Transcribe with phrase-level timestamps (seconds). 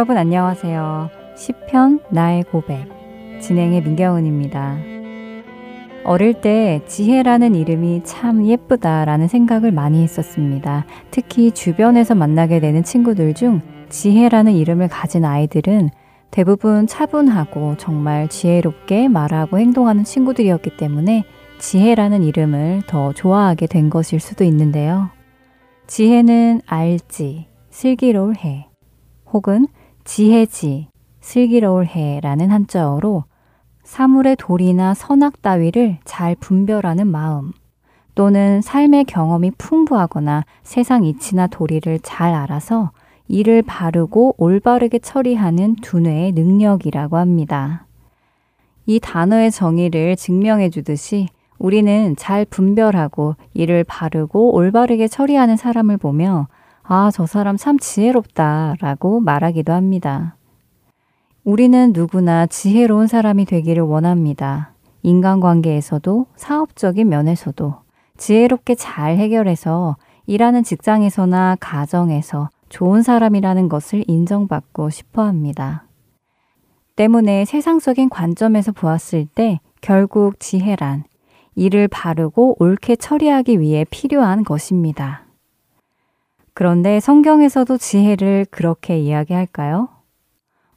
[0.00, 1.10] 여러분 안녕하세요.
[1.36, 2.88] 시편 나의 고백
[3.38, 4.78] 진행의 민경은입니다.
[6.04, 10.86] 어릴 때 지혜라는 이름이 참 예쁘다라는 생각을 많이 했었습니다.
[11.10, 13.60] 특히 주변에서 만나게 되는 친구들 중
[13.90, 15.90] 지혜라는 이름을 가진 아이들은
[16.30, 21.24] 대부분 차분하고 정말 지혜롭게 말하고 행동하는 친구들이었기 때문에
[21.58, 25.10] 지혜라는 이름을 더 좋아하게 된 것일 수도 있는데요.
[25.88, 28.66] 지혜는 알지, 슬기로울 해,
[29.30, 29.66] 혹은
[30.04, 30.88] 지혜지,
[31.20, 33.24] 슬기로울 해라는 한자어로
[33.84, 37.52] 사물의 도리나 선악 따위를 잘 분별하는 마음,
[38.14, 42.90] 또는 삶의 경험이 풍부하거나 세상 이치나 도리를 잘 알아서
[43.28, 47.86] 일을 바르고 올바르게 처리하는 두뇌의 능력이라고 합니다.
[48.86, 51.28] 이 단어의 정의를 증명해 주듯이
[51.58, 56.48] 우리는 잘 분별하고 일을 바르고 올바르게 처리하는 사람을 보며
[56.92, 60.34] 아, 저 사람 참 지혜롭다 라고 말하기도 합니다.
[61.44, 64.72] 우리는 누구나 지혜로운 사람이 되기를 원합니다.
[65.04, 67.74] 인간관계에서도 사업적인 면에서도
[68.16, 75.84] 지혜롭게 잘 해결해서 일하는 직장에서나 가정에서 좋은 사람이라는 것을 인정받고 싶어 합니다.
[76.96, 81.04] 때문에 세상적인 관점에서 보았을 때 결국 지혜란
[81.54, 85.29] 일을 바르고 옳게 처리하기 위해 필요한 것입니다.
[86.54, 89.88] 그런데 성경에서도 지혜를 그렇게 이야기할까요?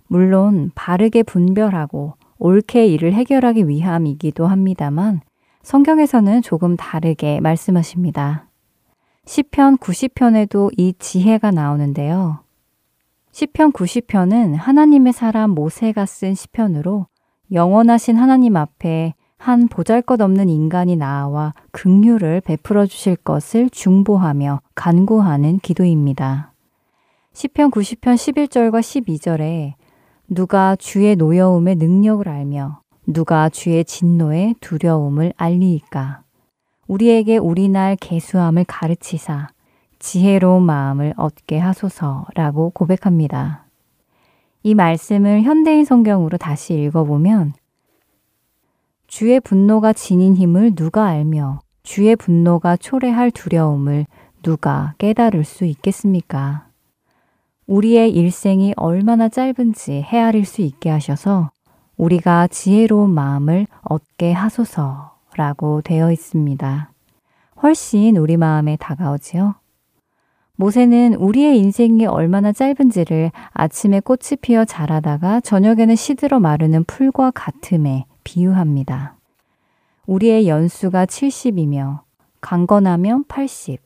[0.08, 5.22] 물론 바르게 분별하고 옳게 일을 해결하기 위함이기도 합니다만
[5.64, 8.48] 성경에서는 조금 다르게 말씀하십니다.
[9.26, 12.40] 시편 90편에도 이 지혜가 나오는데요.
[13.32, 17.08] 시편 90편은 하나님의 사람 모세가 쓴 시편으로
[17.52, 26.54] 영원하신 하나님 앞에 한 보잘것없는 인간이 나와 긍휼을 베풀어 주실 것을 중보하며 간구하는 기도입니다.
[27.34, 29.74] 시편 90편 11절과 12절에
[30.30, 36.22] 누가 주의 노여움의 능력을 알며 누가 주의 진노의 두려움을 알리이까
[36.88, 39.50] 우리에게 우리날 개수함을 가르치사
[40.00, 43.66] 지혜로운 마음을 얻게 하소서라고 고백합니다.
[44.64, 47.56] 이 말씀을 현대인 성경으로 다시 읽어보면
[49.16, 54.08] 주의 분노가 지닌 힘을 누가 알며 주의 분노가 초래할 두려움을
[54.42, 56.66] 누가 깨달을 수 있겠습니까?
[57.68, 61.52] 우리의 일생이 얼마나 짧은지 헤아릴 수 있게 하셔서
[61.96, 66.92] 우리가 지혜로운 마음을 얻게 하소서 라고 되어 있습니다.
[67.62, 69.54] 훨씬 우리 마음에 다가오지요.
[70.56, 79.16] 모세는 우리의 인생이 얼마나 짧은지를 아침에 꽃이 피어 자라다가 저녁에는 시들어 마르는 풀과 같음에 비유합니다.
[80.06, 82.02] 우리의 연수가 70이며
[82.42, 83.82] 강건하면 80,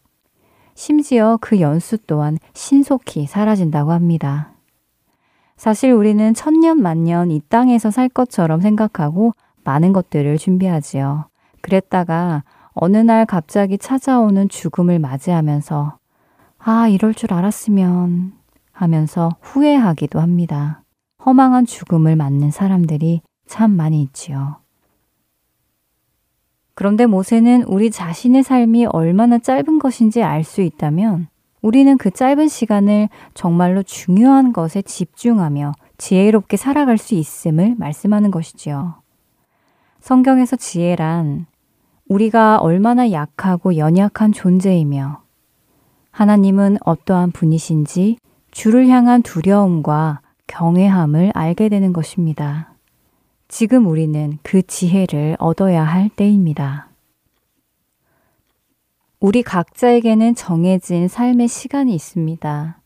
[0.73, 4.53] 심지어 그 연수 또한 신속히 사라진다고 합니다.
[5.55, 9.33] 사실 우리는 천년 만년 이 땅에서 살 것처럼 생각하고
[9.63, 11.29] 많은 것들을 준비하지요.
[11.61, 12.43] 그랬다가
[12.73, 15.97] 어느 날 갑자기 찾아오는 죽음을 맞이하면서
[16.59, 18.33] 아, 이럴 줄 알았으면
[18.71, 20.83] 하면서 후회하기도 합니다.
[21.25, 24.57] 허망한 죽음을 맞는 사람들이 참 많이 있지요.
[26.75, 31.27] 그런데 모세는 우리 자신의 삶이 얼마나 짧은 것인지 알 수 있다면
[31.61, 39.01] 우리는 그 짧은 시간을 정말로 중요한 것에 집중하며 지혜롭게 살아갈 수 있음을 말씀하는 것이지요.
[40.01, 41.47] 성경에서 지혜란
[42.07, 45.23] 우리가 얼마나 약하고 연약한 존재이며
[46.11, 48.17] 하나님은 어떠한 분이신지
[48.51, 52.76] 주를 향한 두려움과 경외함을 알게 되는 것입니다.
[53.59, 56.89] 지금 우리는 그 지혜를 얻어야 할 때입니다.
[59.19, 62.79] 우리 각자에게는 정해진 삶의 시간이 있습니다.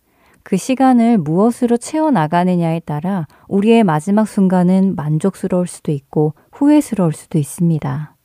[0.44, 8.16] 그 시간을 무엇으로 채워나가느냐에 따라 우리의 마지막 순간은 만족스러울 수도 있고 후회스러울 수도 있습니다.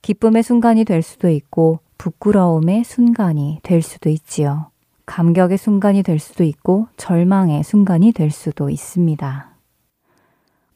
[0.00, 4.70] 기쁨의 순간이 될 수도 있고 부끄러움의 순간이 될 수도 있지요.
[5.04, 9.50] 감격의 순간이 될 수도 있고 절망의 순간이 될 수도 있습니다.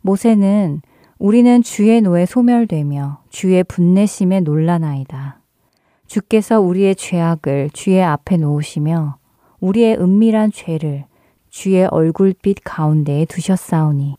[0.02, 0.82] 모세는
[1.18, 5.40] 우리는 주의 노에 소멸되며 주의 분내심에 놀라나이다.
[6.06, 9.16] 주께서 우리의 죄악을 주의 앞에 놓으시며
[9.60, 11.06] 우리의 은밀한 죄를
[11.50, 14.14] 주의 얼굴빛 가운데에 두셨사오니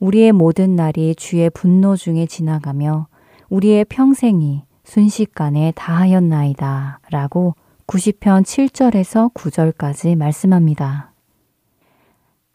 [0.00, 3.06] 우리의 모든 날이 주의 분노 중에 지나가며
[3.48, 7.00] 우리의 평생이 순식간에 다하였나이다.
[7.10, 7.54] 라고
[7.86, 11.12] 90편 7절에서 9절까지 말씀합니다.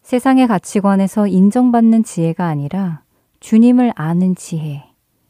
[0.02, 3.05] 세상의 가치관에서 인정받는 지혜가 아니라
[3.46, 4.84] 주님을 아는 지혜,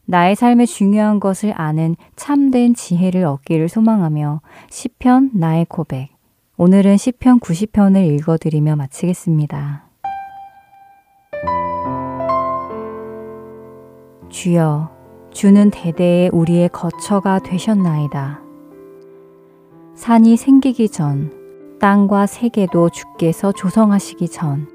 [0.06, 4.40] 나의 삶에 중요한 것을 아는 참된 지혜를 얻기를 소망하며
[4.70, 6.12] 시편 나의 고백.
[6.56, 9.84] 오늘은 시편 90편을 읽어 드리며 마치겠습니다.
[14.30, 14.92] 주여,
[15.32, 18.40] 주는 대대에 우리의 거처가 되셨나이다.
[19.96, 21.34] 산이 생기기 전,
[21.82, 24.70] 땅과 세계도 주께서 조성하시기 전,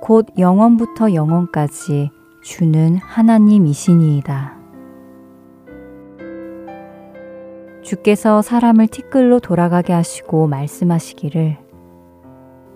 [0.00, 2.10] 곧 영원부터 영원까지
[2.44, 4.58] 주는 하나님이시니이다.
[7.80, 11.56] 주께서 사람을 티끌로 돌아가게 하시고 말씀하시기를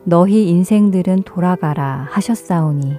[0.04, 2.96] 너희 인생들은 돌아가라 하셨사오니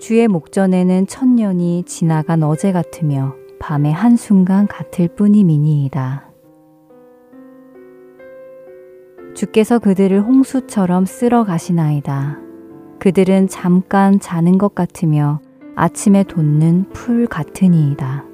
[0.00, 6.32] 주의 목전에는 천년이 지나간 어제 같으며 밤의 한순간 같을 뿐이미니이다.
[9.36, 12.40] 주께서 그들을 홍수처럼 쓸어 가시나이다.
[12.98, 15.38] 그들은 잠깐 자는 것 같으며
[15.80, 18.26] 아침에 돋는 풀 같으니이다.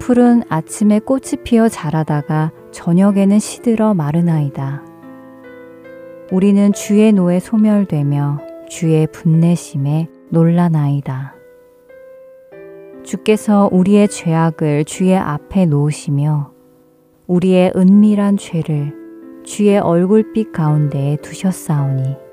[0.00, 4.82] 풀은 아침에 꽃이 피어 자라다가 저녁에는 시들어 마르나이다.
[6.32, 11.36] 우리는 주의 노에 소멸되며 주의 분내심에 놀라나이다.
[13.04, 16.50] 주께서 우리의 죄악을 주의 앞에 놓으시며
[17.28, 18.92] 우리의 은밀한 죄를
[19.44, 22.31] 주의 얼굴빛 가운데에 두셨사오니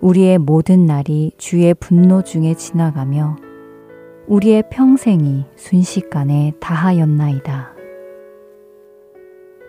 [0.00, 3.36] 우리의 모든 날이 주의 분노 중에 지나가며
[4.28, 7.74] 우리의 평생이 순식간에 다하였나이다.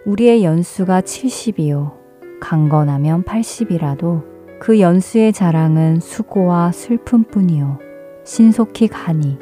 [0.06, 1.94] 우리의 연수가 70이요
[2.40, 4.24] 강건하면 80이라도
[4.60, 7.80] 그 연수의 자랑은 수고와 슬픔뿐이요
[8.24, 9.40] 신속히 가니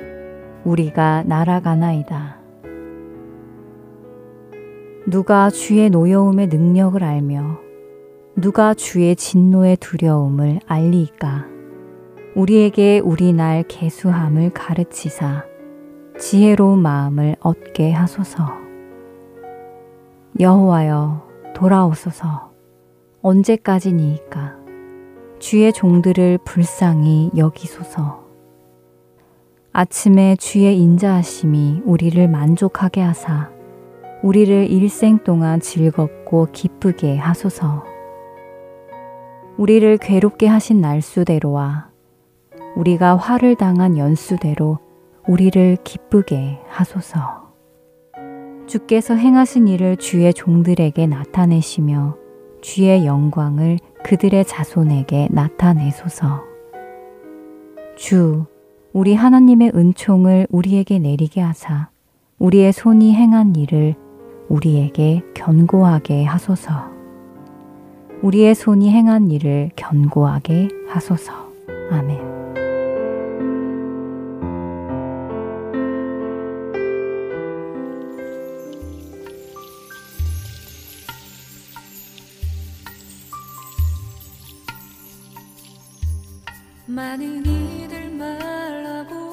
[0.64, 2.38] 우리가 날아가나이다.
[5.10, 7.67] 누가 주의 노여움의 능력을 알며
[8.40, 11.48] 누가 주의 진노의 두려움을 알리이까?
[12.36, 15.44] 우리에게 우리 날 개수함을 가르치사
[16.20, 18.46] 지혜로운 마음을 얻게 하소서.
[20.40, 22.52] 여호와여 돌아오소서.
[23.24, 24.56] 언제까지니이까?
[25.40, 28.24] 주의 종들을 불쌍히 여기소서.
[29.74, 33.50] 아침에 주의 인자하심이 우리를 만족하게 하사
[34.22, 37.97] 우리를 일생 동안 즐겁고 기쁘게 하소서.
[39.58, 41.90] 우리를 괴롭게 하신 날수대로와
[42.76, 44.78] 우리가 화를 당한 연수대로
[45.28, 47.48] 우리를 기쁘게 하소서.
[48.68, 52.18] 주께서 행하신 일을 주의 종들에게 나타내시며
[52.62, 56.44] 주의 영광을 그들의 자손에게 나타내소서.
[57.96, 58.46] 주,
[58.94, 61.90] 우리 하나님의 은총을 우리에게 내리게 하사
[62.38, 63.96] 우리의 손이 행한 일을
[64.50, 66.97] 우리에게 견고하게 하소서.
[68.22, 71.52] 우리의 손이 행한 일을 견고하게 하소서.
[71.92, 72.38] 아멘.
[86.88, 89.32] 많은 이들 말하고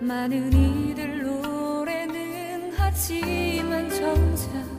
[0.00, 4.77] 많은 이들 노래는 하지만 정작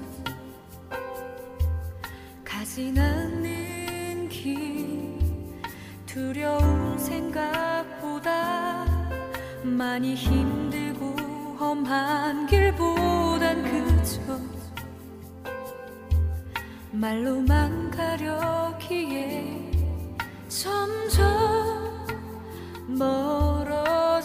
[2.79, 5.19] 지나는 길
[6.05, 8.85] 두려운 생각보다
[9.63, 11.13] 많이 힘들고
[11.59, 14.39] 험한 길보단 그저
[16.93, 19.71] 말로만 가려기에
[20.47, 21.27] 점점
[22.87, 24.23] 멀어져만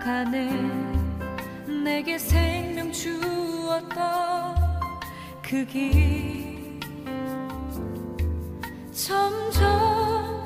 [0.00, 0.50] 가네.
[1.84, 4.56] 내게 생명 주었던
[5.42, 6.55] 그길
[9.06, 10.44] 점점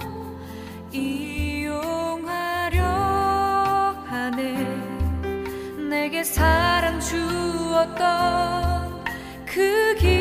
[0.93, 2.83] 이용하려
[4.05, 4.67] 하네.
[5.89, 8.01] 내게 사랑 주었던
[9.47, 10.20] 그길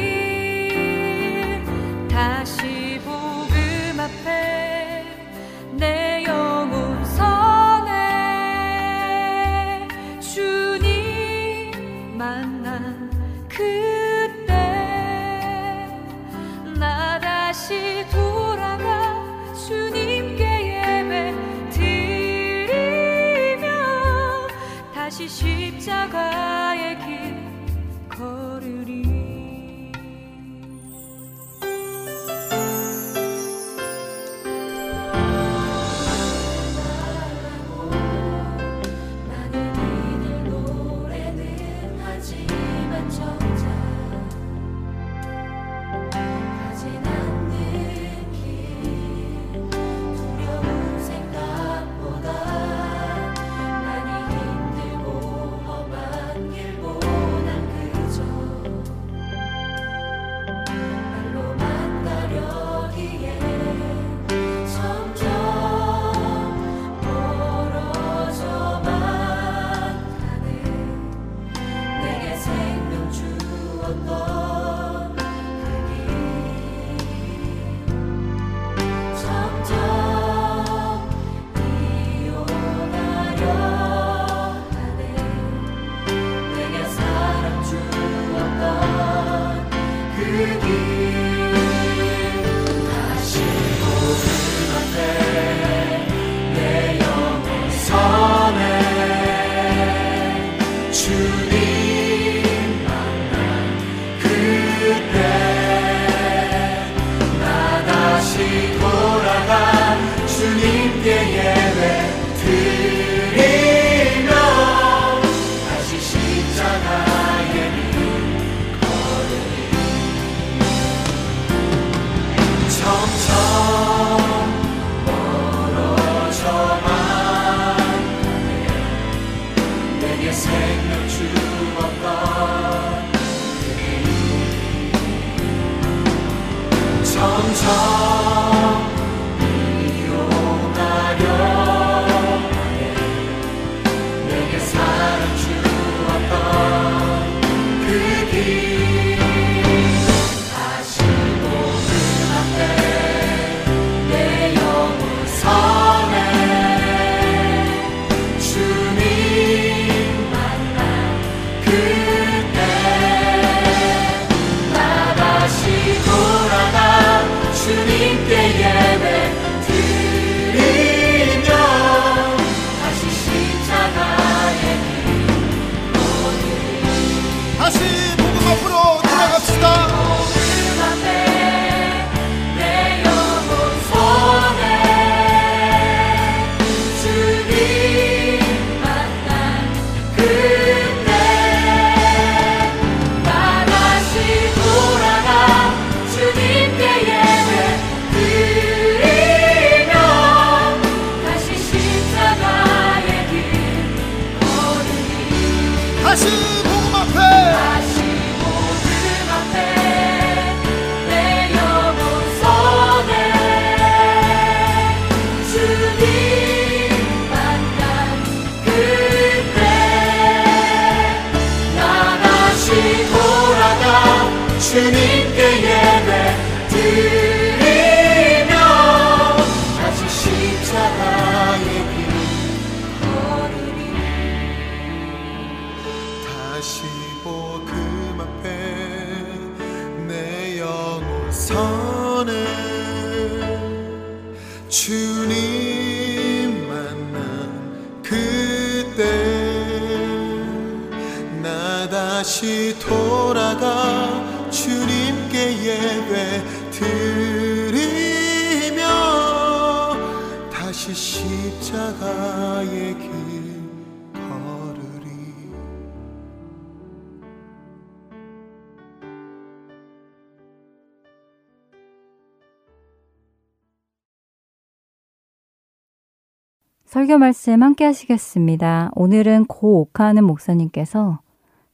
[277.09, 278.91] 설교 말씀 함께 하시겠습니다.
[278.93, 281.19] 오늘은 고 오카하는 목사님께서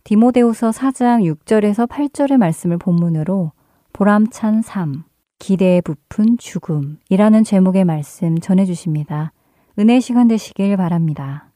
[0.05, 3.51] 디모데후서 4장 6절에서 8절의 말씀을 본문으로
[3.91, 5.03] 보람찬 삶,
[5.39, 9.33] 기대에 부푼 죽음이라는 제목의 말씀 전해 주십니다.
[9.77, 11.51] 은혜 시간 되시길 바랍니다.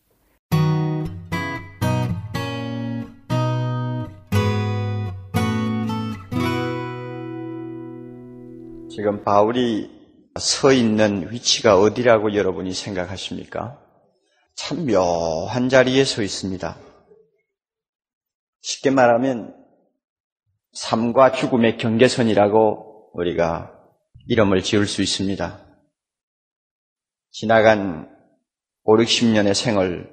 [8.90, 9.99] 지금 바울이
[10.40, 13.80] 서 있는 위치가 어디라고 여러분이 생각하십니까?
[14.56, 16.78] 참 묘한 자리에 서 있습니다.
[18.62, 19.56] 쉽게 말하면
[20.74, 23.74] 삶과 죽음의 경계선이라고 우리가
[24.28, 25.66] 이름을 지을 수 있습니다.
[27.32, 28.10] 지나간
[28.84, 30.10] 5, 60년의 생을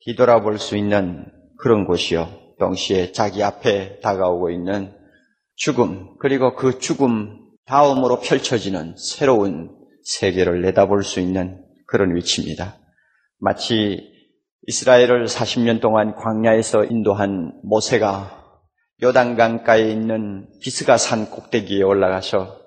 [0.00, 2.56] 뒤돌아볼 수 있는 그런 곳이요.
[2.58, 4.96] 동시에 자기 앞에 다가오고 있는
[5.56, 9.70] 죽음, 그리고 그 죽음 다음으로 펼쳐지는 새로운
[10.04, 12.76] 세계를 내다볼 수 있는 그런 위치입니다.
[13.38, 14.12] 마치
[14.66, 18.42] 이스라엘을 40년 동안 광야에서 인도한 모세가
[19.02, 22.60] 요단강가에 있는 비스가 산 꼭대기에 올라가서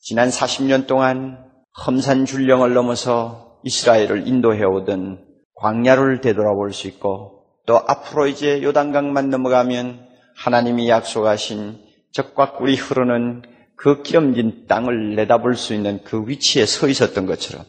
[0.00, 1.50] 지난 40년 동안
[1.86, 10.08] 험산 줄령을 넘어서 이스라엘을 인도해 오던 광야를 되돌아볼 수 있고 또 앞으로 이제 요단강만 넘어가면
[10.36, 11.80] 하나님이 약속하신
[12.12, 13.42] 적과 꿀이 흐르는
[13.82, 17.64] 그 기름진 땅을 내다볼 수 있는 그 위치에 서 있었던 것처럼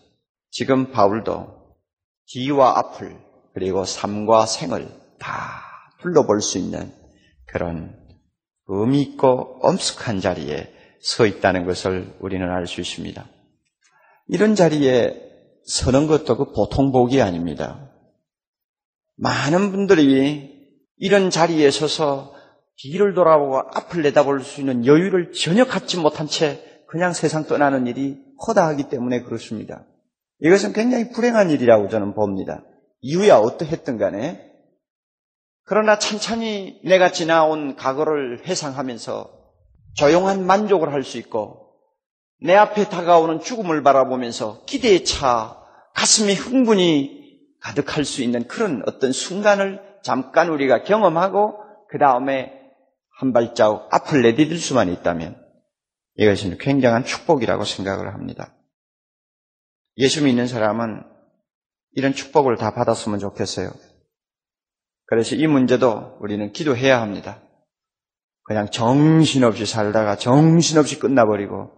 [0.51, 1.75] 지금 바울도
[2.27, 3.17] 뒤와 앞을
[3.55, 5.63] 그리고 삶과 생을 다
[6.01, 6.93] 둘러볼 수 있는
[7.48, 7.98] 그런
[8.67, 13.27] 의미 있고 엄숙한 자리에 서 있다는 것을 우리는 알 수 있습니다.
[14.27, 15.20] 이런 자리에
[15.65, 17.89] 서는 것도 그 보통 복이 아닙니다.
[19.15, 20.51] 많은 분들이
[20.98, 22.36] 이런 자리에 서서
[22.77, 28.18] 뒤를 돌아보고 앞을 내다볼 수 있는 여유를 전혀 갖지 못한 채 그냥 세상 떠나는 일이
[28.46, 29.86] 허다하기 때문에 그렇습니다.
[30.39, 32.63] 이것은 굉장히 불행한 일이라고 저는 봅니다.
[33.01, 34.51] 이유야 어떠했든 간에
[35.65, 39.30] 그러나 천천히 내가 지나온 과거를 회상하면서
[39.96, 41.63] 조용한 만족을 할 수 있고
[42.42, 45.58] 내 앞에 다가오는 죽음을 바라보면서 기대에 차
[45.96, 51.56] 가슴이 흥분이 가득할 수 있는 그런 어떤 순간을 잠깐 우리가 경험하고
[51.89, 52.62] 그 다음에
[53.17, 55.41] 한 발자국 앞을 내디딜 수만 있다면
[56.15, 58.53] 이것은 굉장한 축복이라고 생각을 합니다.
[59.98, 61.03] 예수 믿는 사람은
[61.91, 63.70] 이런 축복을 다 받았으면 좋겠어요.
[65.05, 67.41] 그래서 이 문제도 우리는 기도해야 합니다.
[68.43, 71.72] 그냥 정신없이 살다가 정신없이 끝나버리고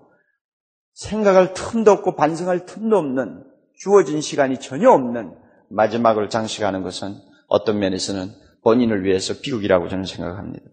[0.93, 3.43] 생각할 틈도 없고 반성할 틈도 없는
[3.77, 5.35] 주어진 시간이 전혀 없는
[5.69, 8.31] 마지막을 장식하는 것은 어떤 면에서는
[8.63, 10.65] 본인을 위해서 비극이라고 저는 생각합니다.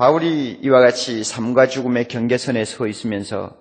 [0.00, 3.54] 바울이 이와 같이 삶과 죽음의 경계선에 서 있으면서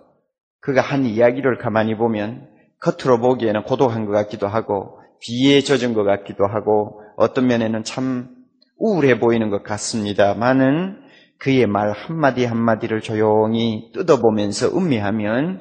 [0.61, 2.47] 그가 한 이야기를 가만히 보면
[2.79, 8.29] 겉으로 보기에는 고독한 것 같기도 하고 비에 젖은 것 같기도 하고 어떤 면에는 참
[8.77, 11.01] 우울해 보이는 것 같습니다만은
[11.39, 15.59] 그의 말 한마디 한마디를 조용히 뜯어보면서 음미하면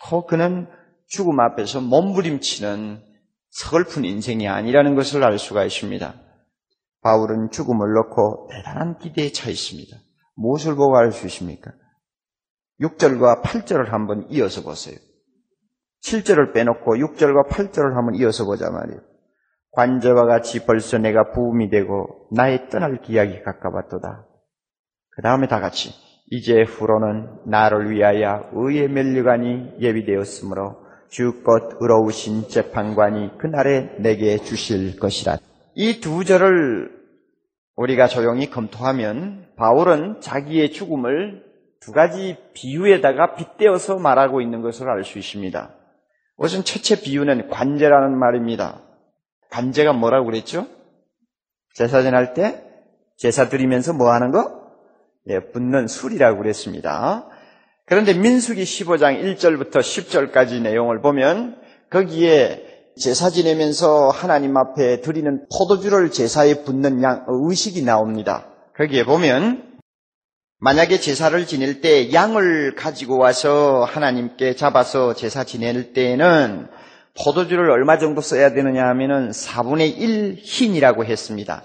[0.00, 0.68] 결코 그는
[1.06, 3.02] 죽음 앞에서 몸부림치는
[3.50, 6.27] 서글픈 인생이 아니라는 것을 알 수가 있습니다.
[7.02, 9.96] 바울은 죽음을 놓고 대단한 기대에 차 있습니다.
[10.36, 11.72] 무엇을 보고 알 수 있습니까?
[12.80, 14.96] 6절과 8절을 한번 이어서 보세요.
[16.02, 19.00] 7절을 빼놓고 6절과 8절을 한번 이어서 보자 말이에요.
[19.72, 24.26] 관제와 같이 벌써 내가 부음이 되고 나의 떠날 기약이 가까웠도다.
[25.10, 25.90] 그 다음에 다 같이
[26.30, 35.38] 이제 후로는 나를 위하여 의의 멸류관이 예비되었으므로 주껏 의로우신 재판관이 그날에 내게 주실 것이라.
[35.80, 36.90] 이 두 절을
[37.76, 41.44] 우리가 조용히 검토하면 바울은 자기의 죽음을
[41.80, 45.72] 두 가지 비유에다가 빗대어서 말하고 있는 것을 알 수 있습니다.
[46.36, 48.82] 우선 첫째 비유는 관제라는 말입니다.
[49.50, 50.66] 관제가 뭐라고 그랬죠?
[51.74, 52.60] 제사 지날 때
[53.16, 54.60] 제사 드리면서 뭐 하는 거?
[55.28, 57.28] 예, 붓는 술이라고 그랬습니다.
[57.86, 61.56] 그런데 민수기 15장 1절부터 10절까지 내용을 보면
[61.88, 62.67] 거기에
[62.98, 68.46] 제사 지내면서 하나님 앞에 드리는 포도주를 제사에 붓는 양, 의식이 나옵니다.
[68.76, 69.68] 거기에 보면
[70.60, 76.66] 만약에 제사를 지낼 때 양을 가지고 와서 하나님께 잡아서 제사 지낼 때에는
[77.22, 81.62] 포도주를 얼마 정도 써야 되느냐 하면은 4분의 1 흰이라고 했습니다.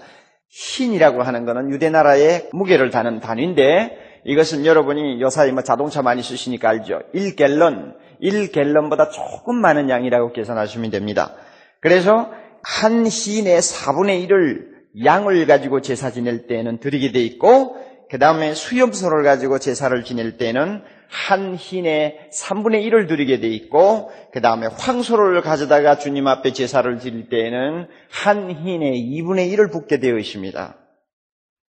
[0.50, 6.68] 흰이라고 하는 것은 유대 나라의 무게를 다는 단위인데 이것은 여러분이 요사이 뭐 자동차 많이 쓰시니까
[6.68, 7.00] 알죠.
[7.14, 7.94] 1갤런,
[8.24, 11.34] 1갤런보다 조금 많은 양이라고 계산하시면 됩니다.
[11.80, 12.32] 그래서
[12.62, 17.76] 한 흰의 4분의 1을 양을 가지고 제사 지낼 때에는 드리게 돼 있고
[18.10, 24.40] 그 다음에 수염소를 가지고 제사를 지낼 때는 한 흰의 3분의 1을 드리게 돼 있고 그
[24.40, 30.76] 다음에 황소를 가져다가 주님 앞에 제사를 드릴 때에는 한 흰의 2분의 1을 붓게 되어 있습니다.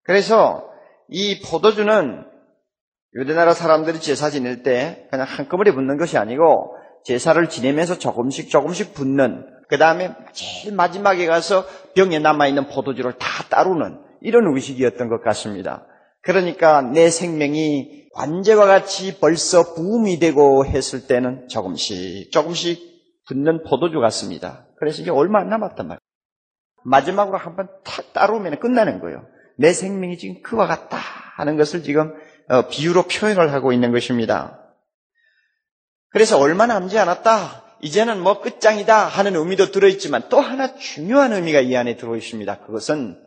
[0.04, 0.70] 그래서
[1.10, 2.33] 이 포도주는
[3.16, 9.46] 유대나라 사람들이 제사 지낼 때 그냥 한꺼번에 붓는 것이 아니고 제사를 지내면서 조금씩 조금씩 붓는
[9.70, 15.86] 그 다음에 제일 마지막에 가서 병에 남아있는 포도주를 다 따르는 이런 의식이었던 것 같습니다.
[16.22, 22.94] 그러니까 내 생명이 관제와 같이 벌써 부음이 되고 했을 때는 조금씩 조금씩
[23.28, 24.68] 붓는 포도주 같습니다.
[24.78, 26.00] 그래서 이게 얼마 안 남았단 말이에요.
[26.86, 29.26] 마지막으로 한번 탁 따르면 끝나는 거예요.
[29.58, 30.98] 내 생명이 지금 그와 같다
[31.36, 32.14] 하는 것을 지금 어,
[32.72, 34.60] 비유로 표현을 하고 있는 것입니다.
[36.10, 37.64] 그래서 얼마 남지 않았다.
[37.82, 42.60] 이제는 뭐 끝장이다 하는 의미도 들어있지만 또 하나 중요한 의미가 이 안에 들어있습니다.
[42.60, 43.20] 그것은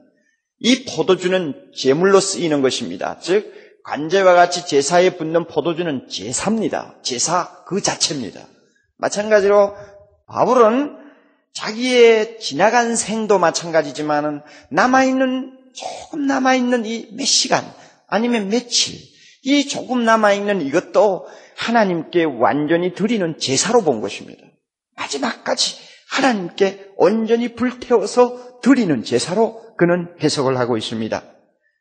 [0.58, 3.18] 이 포도주는 제물로 쓰이는 것입니다.
[3.20, 3.52] 즉
[3.84, 6.94] 관제와 같이 제사에 붓는 포도주는 제사입니다.
[7.02, 8.40] 제사 그 자체입니다.
[8.96, 9.76] 마찬가지로
[10.26, 10.96] 바울은
[11.52, 17.64] 자기의 지나간 생도 마찬가지지만은 남아있는 조금 남아있는 이 몇 시간
[18.06, 18.98] 아니면 며칠
[19.42, 24.42] 이 조금 남아있는 이것도 하나님께 완전히 드리는 제사로 본 것입니다.
[24.96, 25.76] 마지막까지
[26.10, 31.22] 하나님께 온전히 불태워서 드리는 제사로 그는 해석을 하고 있습니다.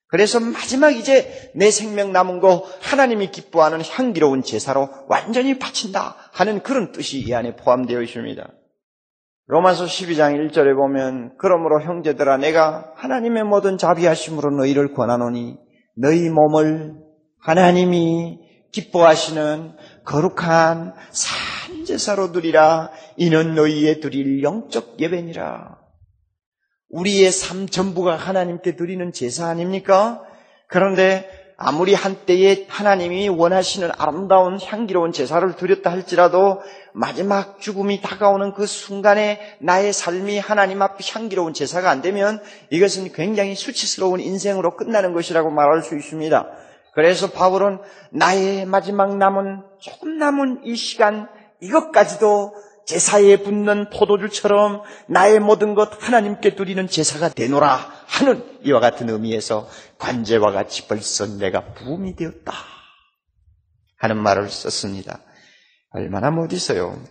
[0.07, 6.91] 그래서 마지막 이제 내 생명 남은 거 하나님이 기뻐하는 향기로운 제사로 완전히 바친다 하는 그런
[6.91, 8.47] 뜻이 이 안에 포함되어 있습니다.
[9.47, 15.57] 로마서 12장 1절에 보면 그러므로 형제들아 내가 하나님의 모든 자비하심으로 너희를 권하노니
[15.95, 16.95] 너희 몸을
[17.39, 18.39] 하나님이
[18.71, 25.79] 기뻐하시는 거룩한 산제사로 드리라 이는 너희의 드릴 영적 예배니라
[26.89, 30.21] 우리의 삶 전부가 하나님께 드리는 제사 아닙니까?
[30.67, 39.39] 그런데 아무리 한때에 하나님이 원하시는 아름다운 향기로운 제사를 드렸다 할지라도 마지막 죽음이 다가오는 그 순간에
[39.59, 42.41] 나의 삶이 하나님 앞에 향기로운 제사가 안 되면
[42.71, 46.45] 이것은 굉장히 수치스러운 인생으로 끝나는 것이라고 말할 수 있습니다.
[46.93, 51.29] 그래서 바울은 나의 마지막 남은 조금 남은 이 시간
[51.61, 52.53] 이것까지도
[52.85, 57.75] 제사에 붙는 포도주처럼 나의 모든 것 하나님께 드리는 제사가 되노라
[58.07, 59.67] 하는 이와 같은 의미에서
[59.97, 62.53] 관제와 같이 벌써 내가 부음이 되었다
[63.97, 65.21] 하는 말을 썼습니다.
[65.89, 67.01] 얼마나 못있어요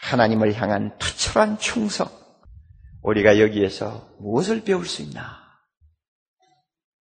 [0.00, 2.08] 하나님을 향한 투철한 충성.
[3.02, 5.42] 우리가 여기에서 무엇을 배울 수 있나?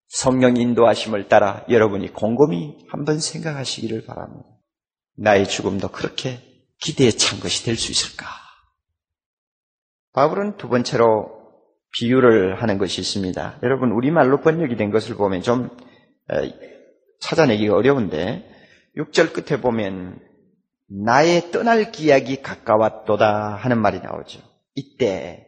[0.07, 4.47] 성령 인도하심을 따라 여러분이 곰곰이 한번 생각하시기를 바랍니다.
[5.17, 6.52] 나의 죽음도 그렇게
[6.83, 8.25] 기대에 찬 것이 될 수 있을까?
[10.11, 11.31] 바울은 두 번째로
[11.93, 13.59] 비유를 하는 것이 있습니다.
[13.63, 15.69] 여러분, 우리말로 번역이 된 것을 보면 좀
[17.21, 18.47] 찾아내기가 어려운데,
[18.97, 20.19] 6절 끝에 보면,
[20.89, 24.41] 나의 떠날 기약이 가까웠도다 하는 말이 나오죠.
[24.75, 25.47] 이때,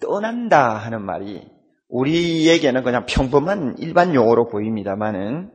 [0.00, 1.44] 떠난다 하는 말이
[1.88, 5.50] 우리에게는 그냥 평범한 일반 용어로 보입니다만은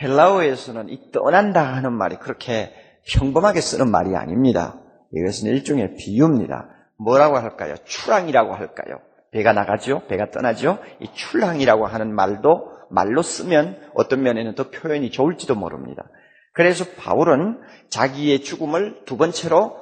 [0.00, 2.72] 헬라어에서는 이 떠난다 하는 말이 그렇게
[3.08, 4.80] 평범하게 쓰는 말이 아닙니다.
[5.12, 6.68] 이것은 일종의 비유입니다.
[6.98, 7.74] 뭐라고 할까요?
[7.84, 9.00] 출항이라고 할까요?
[9.32, 10.06] 배가 나가죠?
[10.08, 10.78] 배가 떠나죠?
[11.00, 16.04] 이 출항이라고 하는 말도 말로 쓰면 어떤 면에는 더 표현이 좋을지도 모릅니다.
[16.52, 19.76] 그래서 바울은 자기의 죽음을 두 번째로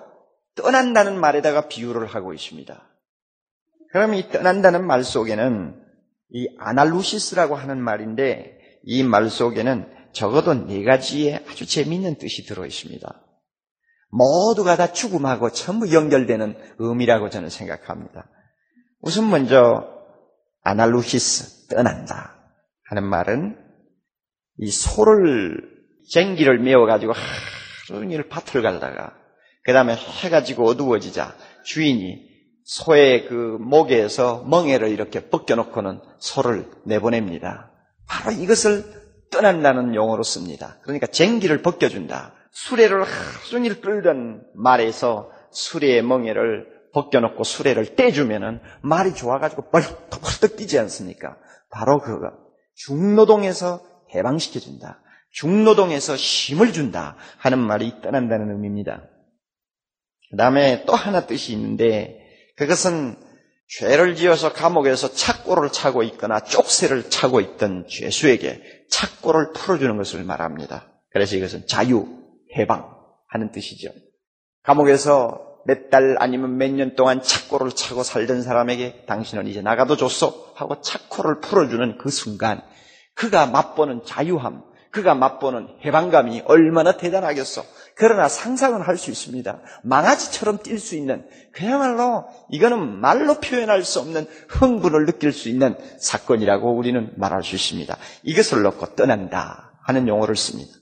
[0.57, 2.83] 떠난다는 말에다가 비유를 하고 있습니다.
[3.93, 5.81] 그럼 이 떠난다는 말 속에는
[6.31, 13.23] 이 아날루시스라고 하는 말인데 이 말 속에는 적어도 네 가지의 아주 재미있는 뜻이 들어 있습니다.
[14.09, 18.27] 모두가 다 죽음하고 전부 연결되는 의미라고 저는 생각합니다.
[19.01, 19.87] 우선 먼저
[20.63, 22.35] 아날루시스 떠난다
[22.85, 23.59] 하는 말은
[24.57, 25.61] 이 소를
[26.11, 29.13] 쟁기를 메워 가지고 하루 종일 밭을 갈다가
[29.65, 32.27] 그 다음에 해가 지고 어두워지자 주인이
[32.65, 37.71] 소의 그 목에서 멍에를 이렇게 벗겨놓고는 소를 내보냅니다.
[38.09, 38.96] 바로 이것을
[39.37, 40.79] 떠난다는 용어로 씁니다.
[40.83, 42.33] 그러니까 쟁기를 벗겨준다.
[42.53, 51.37] 수레를 하루 종일 끌던 말에서 수레의 멍에를 벗겨놓고 수레를 떼주면은 말이 좋아가지고 벌떡벌떡 뛰지 않습니까?
[51.71, 52.31] 바로 그거.
[52.77, 53.83] 중노동에서
[54.15, 55.03] 해방시켜준다.
[55.33, 59.03] 중노동에서 힘을 준다 하는 말이 떠난다는 의미입니다.
[60.31, 62.19] 그 다음에 또 하나 뜻이 있는데
[62.57, 63.17] 그것은
[63.69, 70.87] 죄를 지어서 감옥에서 착고를 차고 있거나 쪽새를 차고 있던 죄수에게 착고를 풀어주는 것을 말합니다.
[71.11, 72.07] 그래서 이것은 자유,
[72.57, 73.91] 해방하는 뜻이죠.
[74.63, 80.53] 감옥에서 몇 달 아니면 몇 년 동안 착고를 차고 살던 사람에게 당신은 이제 나가도 줬어
[80.55, 82.63] 하고 착고를 풀어주는 그 순간
[83.15, 87.65] 그가 맛보는 자유함, 그가 맛보는 해방감이 얼마나 대단하겠어.
[87.97, 89.59] 그러나 상상은 할 수 있습니다.
[89.83, 96.77] 망아지처럼 뛸 수 있는 그야말로 이거는 말로 표현할 수 없는 흥분을 느낄 수 있는 사건이라고
[96.77, 97.97] 우리는 말할 수 있습니다.
[98.23, 100.73] 이것을 놓고 떠난다 하는 용어를 씁니다.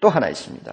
[0.00, 0.72] 또 하나 있습니다.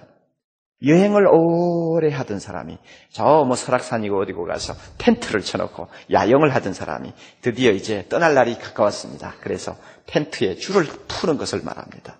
[0.86, 2.78] 여행을 오래 하던 사람이
[3.10, 9.34] 저 뭐 설악산이고 어디고 가서 텐트를 쳐놓고 야영을 하던 사람이 드디어 이제 떠날 날이 가까웠습니다.
[9.40, 12.18] 그래서 텐트에 줄을 푸는 것을 말합니다.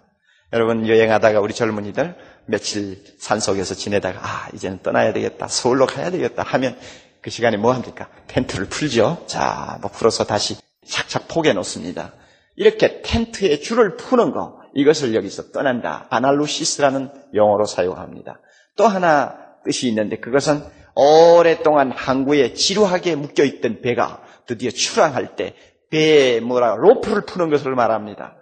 [0.52, 2.16] 여러분 여행하다가 우리 젊은이들
[2.48, 6.76] 며칠 산속에서 지내다가 아 이제는 떠나야 되겠다 서울로 가야 되겠다 하면
[7.20, 8.08] 그 시간에 뭐 합니까?
[8.28, 9.24] 텐트를 풀죠.
[9.26, 10.56] 자, 뭐 풀어서 다시
[10.86, 12.12] 착착 포개 놓습니다.
[12.56, 16.06] 이렇게 텐트에 줄을 푸는 거 이것을 여기서 떠난다.
[16.10, 18.40] 아날루시스라는 용어로 사용합니다.
[18.76, 20.62] 또 하나 뜻이 있는데 그것은
[20.94, 25.54] 오랫동안 항구에 지루하게 묶여 있던 배가 드디어 출항할 때
[25.90, 28.36] 배에 뭐라 로프를 푸는 것을 말합니다.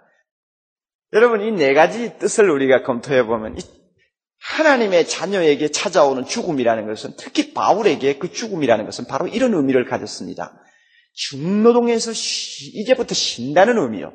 [1.13, 3.57] 여러분 이 네 가지 뜻을 우리가 검토해 보면
[4.47, 10.53] 하나님의 자녀에게 찾아오는 죽음이라는 것은 특히 바울에게 그 죽음이라는 것은 바로 이런 의미를 가졌습니다.
[11.13, 14.13] 중노동에서 이제부터 쉰다는 의미요.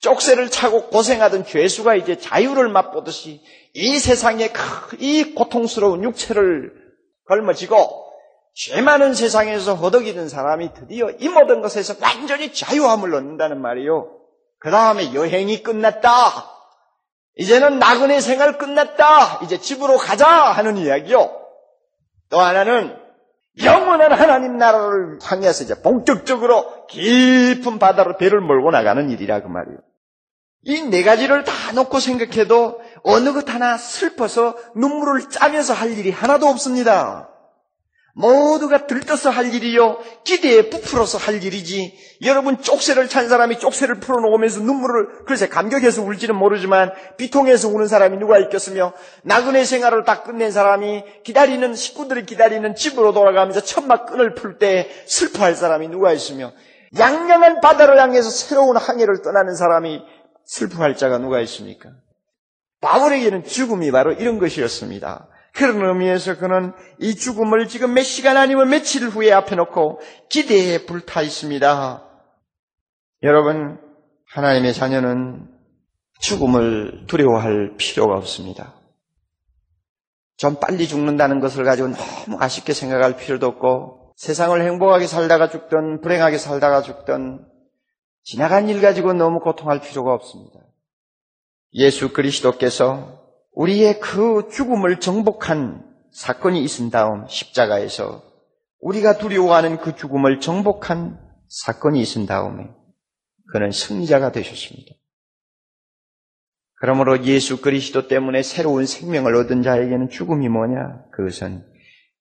[0.00, 3.40] 쪽새를 차고 고생하던 죄수가 이제 자유를 맛보듯이
[3.74, 4.50] 이 세상에
[4.98, 6.72] 이 고통스러운 육체를
[7.26, 8.06] 걸머지고
[8.54, 14.18] 죄 많은 세상에서 허덕이던 사람이 드디어 이 모든 것에서 완전히 자유함을 얻는다는 말이요.
[14.58, 16.57] 그 다음에 여행이 끝났다.
[17.38, 19.40] 이제는 나그네 생활 끝났다.
[19.44, 21.30] 이제 집으로 가자 하는 이야기요.
[22.30, 22.96] 또 하나는
[23.62, 29.78] 영원한 하나님 나라를 향해서 이제 본격적으로 깊은 바다로 배를 몰고 나가는 일이라 그 말이에요.
[30.64, 36.46] 이 네 가지를 다 놓고 생각해도 어느 것 하나 슬퍼서 눈물을 짜면서 할 일이 하나도
[36.46, 37.30] 없습니다.
[38.18, 39.98] 모두가 들떠서 할 일이요.
[40.24, 41.96] 기대에 부풀어서 할 일이지.
[42.22, 48.38] 여러분 쪽새를 찬 사람이 쪽새를 풀어놓으면서 눈물을 글쎄 감격해서 울지는 모르지만 비통해서 우는 사람이 누가
[48.40, 54.90] 있겠으며 나그네 생활을 다 끝낸 사람이 기다리는 식구들이 기다리는 집으로 돌아가면서 천막 끈을 풀 때
[55.06, 56.52] 슬퍼할 사람이 누가 있으며
[56.98, 60.02] 양양한 바다를 향해서 새로운 항해를 떠나는 사람이
[60.44, 61.90] 슬퍼할 자가 누가 있습니까?
[62.80, 65.28] 바울에게는 죽음이 바로 이런 것이었습니다.
[65.58, 71.20] 그런 의미에서 그는 이 죽음을 지금 몇 시간 아니면 며칠 후에 앞에 놓고 기대에 불타
[71.22, 72.04] 있습니다.
[73.24, 73.80] 여러분,
[74.26, 75.48] 하나님의 자녀는
[76.20, 78.74] 죽음을 두려워할 필요가 없습니다.
[80.36, 86.38] 좀 빨리 죽는다는 것을 가지고 너무 아쉽게 생각할 필요도 없고 세상을 행복하게 살다가 죽든 불행하게
[86.38, 87.44] 살다가 죽든
[88.22, 90.60] 지나간 일 가지고 너무 고통할 필요가 없습니다.
[91.74, 93.17] 예수 그리스도께서
[93.58, 98.22] 우리의 그 죽음을 정복한 사건이 있은 다음 십자가에서
[98.80, 101.18] 우리가 두려워하는 그 죽음을 정복한
[101.48, 102.68] 사건이 있은 다음에
[103.52, 104.94] 그는 승리자가 되셨습니다.
[106.74, 111.06] 그러므로 예수 그리스도 때문에 새로운 생명을 얻은 자에게는 죽음이 뭐냐?
[111.10, 111.66] 그것은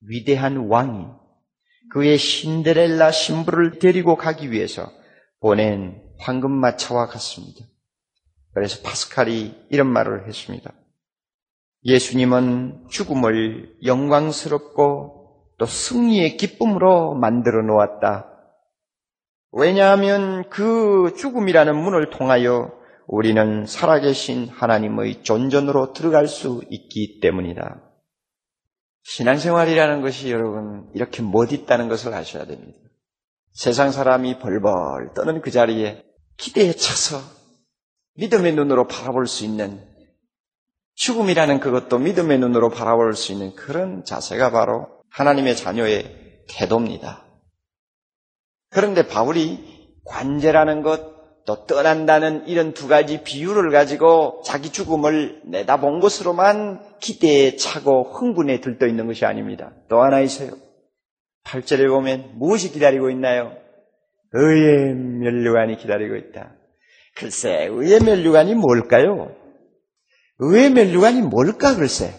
[0.02, 1.06] 위대한 왕이
[1.92, 4.92] 그의 신데렐라 신부를 데리고 가기 위해서
[5.40, 7.64] 보낸 황금마차와 같습니다.
[8.56, 10.74] 그래서 파스칼이 이런 말을 했습니다.
[11.88, 18.28] 예수님은 죽음을 영광스럽고 또 승리의 기쁨으로 만들어 놓았다.
[19.54, 22.74] 왜냐하면 그 죽음이라는 문을 통하여
[23.08, 27.82] 우리는 살아계신 하나님의 존전으로 들어갈 수 있기 때문이다.
[29.04, 32.78] 신앙생활이라는 것이 여러분 이렇게 못 있다는 것을 아셔야 됩니다.
[33.54, 36.04] 세상 사람이 벌벌 떠는 그 자리에
[36.36, 37.20] 기대에 차서
[38.16, 39.82] 믿음의 눈으로 바라볼 수 있는
[40.98, 47.24] 죽음이라는 그것도 믿음의 눈으로 바라볼 수 있는 그런 자세가 바로 하나님의 자녀의 태도입니다.
[48.72, 56.82] 그런데 바울이 관제라는 것, 또 떠난다는 이런 두 가지 비유를 가지고 자기 죽음을 내다본 것으로만
[57.00, 59.72] 기대에 차고 흥분에 들떠 있는 것이 아닙니다.
[59.90, 60.52] 또 하나 있어요.
[61.46, 63.54] 8절에 보면 무엇이 기다리고 있나요?
[64.34, 66.54] 의의 멸류관이 기다리고 있다.
[67.16, 69.47] 글쎄, 의의 멸류관이 뭘까요?
[70.40, 72.14] 의의 멸류관이 뭘까 글쎄.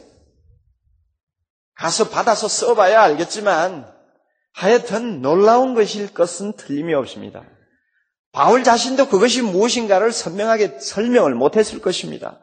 [1.74, 3.86] 가서 받아서 써봐야 알겠지만
[4.52, 7.44] 하여튼 놀라운 것일 것은 틀림이 없습니다.
[8.32, 12.40] 바울 자신도 그것이 무엇인가를 선명하게 설명을 못했을 것입니다.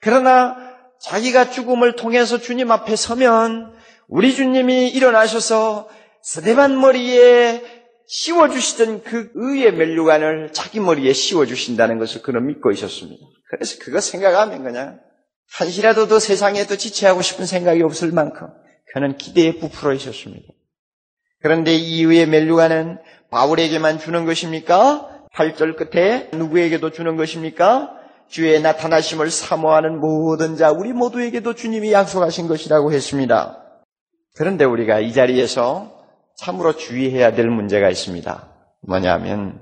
[0.00, 0.56] 그러나
[1.00, 3.74] 자기가 죽음을 통해서 주님 앞에 서면
[4.08, 5.88] 우리 주님이 일어나셔서
[6.22, 7.62] 스데반 머리에
[8.06, 13.24] 씌워주시던 그 의의 멸류관을 자기 머리에 씌워주신다는 것을 그는 믿고 있었습니다.
[13.50, 15.00] 그래서 그거 생각하면 그냥
[15.52, 18.48] 한시라도 더 세상에 더 지체하고 싶은 생각이 없을 만큼
[18.92, 20.46] 그는 기대에 부풀어 있었습니다.
[21.40, 22.98] 그런데 이후의 멜루가는
[23.30, 25.26] 바울에게만 주는 것입니까?
[25.34, 27.94] 8절 끝에 누구에게도 주는 것입니까?
[28.28, 33.64] 주의 나타나심을 사모하는 모든 자 우리 모두에게도 주님이 약속하신 것이라고 했습니다.
[34.36, 35.98] 그런데 우리가 이 자리에서
[36.36, 38.48] 참으로 주의해야 될 문제가 있습니다.
[38.86, 39.60] 뭐냐면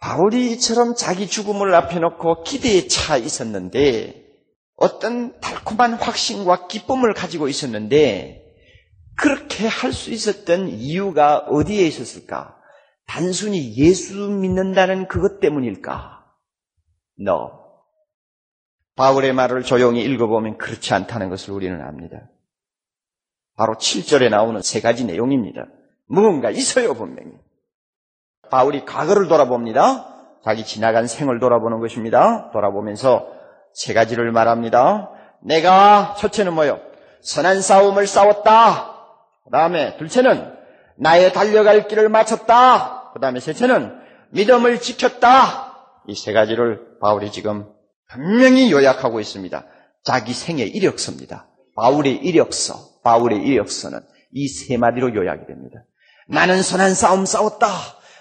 [0.00, 4.19] 바울이 이처럼 자기 죽음을 앞에 놓고 기대에 차 있었는데
[4.80, 8.42] 어떤 달콤한 확신과 기쁨을 가지고 있었는데
[9.14, 12.56] 그렇게 할 수 있었던 이유가 어디에 있었을까?
[13.06, 16.24] 단순히 예수 믿는다는 그것 때문일까?
[17.20, 17.60] No.
[18.96, 22.30] 바울의 말을 조용히 읽어보면 그렇지 않다는 것을 우리는 압니다.
[23.56, 25.66] 바로 7절에 나오는 세 가지 내용입니다.
[26.06, 27.32] 무언가 있어요, 분명히.
[28.50, 30.40] 바울이 과거를 돌아봅니다.
[30.42, 32.50] 자기 지나간 생을 돌아보는 것입니다.
[32.52, 33.39] 돌아보면서
[33.74, 35.10] 세 가지를 말합니다.
[35.42, 36.80] 내가 첫째는 뭐요?
[37.22, 38.94] 선한 싸움을 싸웠다.
[39.44, 40.54] 그 다음에 둘째는
[40.98, 43.10] 나의 달려갈 길을 마쳤다.
[43.14, 43.98] 그 다음에 셋째는
[44.30, 45.68] 믿음을 지켰다.
[46.08, 47.66] 이 세 가지를 바울이 지금
[48.10, 49.64] 분명히 요약하고 있습니다.
[50.04, 51.46] 자기 생의 이력서입니다.
[51.76, 54.00] 바울의 이력서, 바울의 이력서는
[54.32, 55.80] 이 세 마디로 요약이 됩니다.
[56.28, 57.68] 나는 선한 싸움 싸웠다.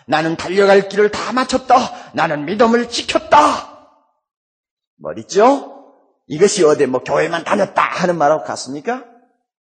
[0.08, 1.76] 나는 달려갈 길을 다 마쳤다.
[2.14, 3.69] 나는 믿음을 지켰다.
[5.02, 5.80] 뭐있죠
[6.28, 9.04] 이것이 어디 뭐 교회만 다녔다 하는 말하고 같습니까?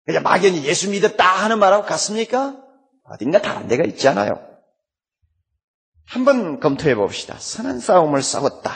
[0.06, 2.56] 그냥 막연히 예수 믿었다 하는 말하고 같습니까?
[3.04, 4.40] 어딘가 다른 데가 있잖아요.
[6.06, 7.36] 한번 검토해 봅시다.
[7.38, 8.72] 선한 싸움을 싸웠다.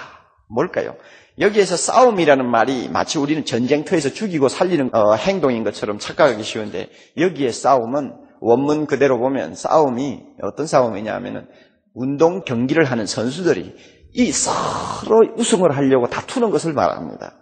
[0.48, 0.96] 뭘까요?
[1.38, 8.12] 여기에서 싸움이라는 말이 마치 우리는 전쟁터에서 죽이고 살리는 어, 행동인 것처럼 착각하기 쉬운데 여기에 싸움은
[8.40, 11.46] 원문 그대로 보면 싸움이 어떤 싸움이냐 하면은
[11.94, 13.74] 운동 경기를 하는 선수들이
[14.18, 17.36] 이 서로 우승을 하려고 다투는 것을 말합니다.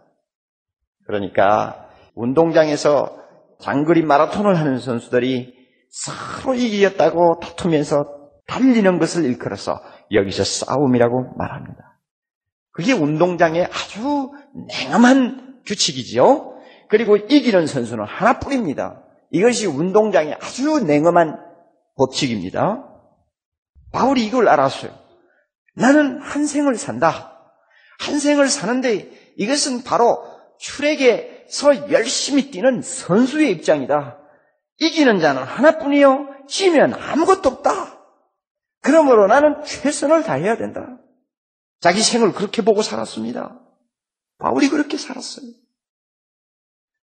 [1.06, 3.16] 그러니까 운동장에서
[3.60, 5.54] 장거리 마라톤을 하는 선수들이
[5.88, 8.04] 서로 이기겠다고 다투면서
[8.46, 9.80] 달리는 것을 일컬어서
[10.12, 11.98] 여기서 싸움이라고 말합니다.
[12.72, 14.32] 그게 운동장의 아주
[14.68, 16.58] 냉엄한 규칙이지요.
[16.90, 19.02] 그리고 이기는 선수는 하나뿐입니다.
[19.30, 21.38] 이것이 운동장의 아주 냉엄한
[21.96, 22.84] 법칙입니다.
[23.92, 25.05] 바울이 이걸 알았어요.
[25.76, 27.38] 나는 한 생을 산다.
[27.98, 30.24] 한 생을 사는데 이것은 바로
[30.58, 34.18] 출에게서 열심히 뛰는 선수의 입장이다.
[34.78, 36.46] 이기는 자는 하나뿐이요.
[36.48, 37.98] 지면 아무것도 없다.
[38.80, 40.98] 그러므로 나는 최선을 다해야 된다.
[41.80, 43.60] 자기 생을 그렇게 보고 살았습니다.
[44.38, 45.46] 바울이 그렇게 살았어요.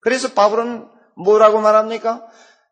[0.01, 2.25] 그래서 바울은 뭐라고 말합니까?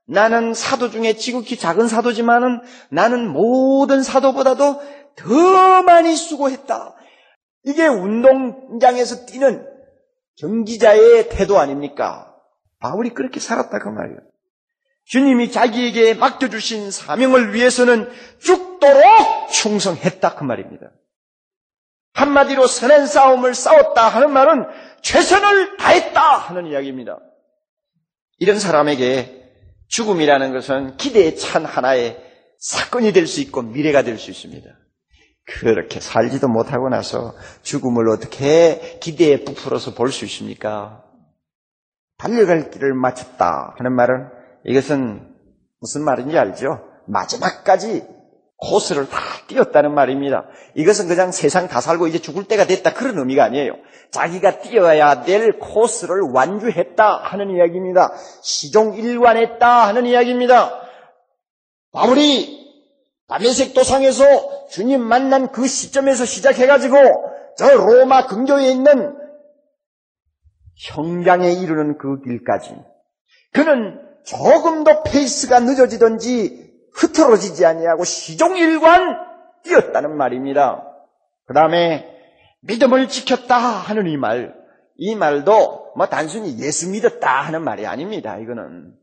[0.08, 4.82] 나는 사도 중에 지극히 작은 사도지만은 나는 모든 사도보다도
[5.16, 6.96] 더 많이 수고했다.
[7.64, 9.68] 이게 운동장에서 뛰는
[10.38, 12.34] 경기자의 태도 아닙니까?
[12.80, 14.20] 바울이 그렇게 살았다 그 말이에요.
[15.06, 19.04] 주님이 자기에게 맡겨주신 사명을 위해서는 죽도록
[19.52, 20.92] 충성했다 그 말입니다.
[22.14, 24.66] 한마디로 선한 싸움을 싸웠다 하는 말은
[25.02, 27.20] 최선을 다했다 하는 이야기입니다.
[28.40, 29.50] 이런 사람에게
[29.88, 32.18] 죽음이라는 것은 기대에 찬 하나의
[32.60, 34.70] 사건이 될 수 있고 미래가 될 수 있습니다.
[35.46, 41.04] 그렇게 살지도 못하고 나서 죽음을 어떻게 기대에 부풀어서 볼 수 있습니까?
[42.18, 44.30] 달려갈 길을 마쳤다 하는 말은
[44.66, 45.28] 이것은
[45.80, 46.80] 무슨 말인지 알죠?
[47.08, 48.04] 마지막까지
[48.58, 50.46] 코스를 다 뛰었다는 말입니다.
[50.76, 53.74] 이것은 그냥 세상 다 살고 이제 죽을 때가 됐다 그런 의미가 아니에요.
[54.12, 58.14] 자기가 뛰어야 될 코스를 완주했다 하는 이야기입니다.
[58.44, 60.80] 시종 일관했다 하는 이야기입니다.
[61.92, 62.61] 바울이
[63.32, 66.98] 담메색 도상에서 주님 만난 그 시점에서 시작해가지고
[67.56, 69.16] 저 로마 근교에 있는
[70.76, 72.76] 형장에 이르는 그 길까지
[73.54, 79.18] 그는 조금도 페이스가 늦어지든지 흐트러지지 아니하고 시종일관
[79.64, 80.84] 뛰었다는 말입니다.
[81.46, 82.06] 그 다음에
[82.64, 84.54] 믿음을 지켰다 하는 이 말,
[84.98, 88.38] 이 말도 뭐 단순히 예수 믿었다 하는 말이 아닙니다.
[88.38, 88.94] 이거는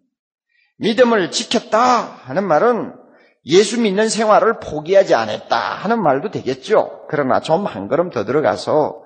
[0.76, 3.07] 믿음을 지켰다 하는 말은
[3.48, 7.06] 예수 믿는 생활을 포기하지 않았다 하는 말도 되겠죠.
[7.08, 9.02] 그러나 좀 한 걸음 더 들어가서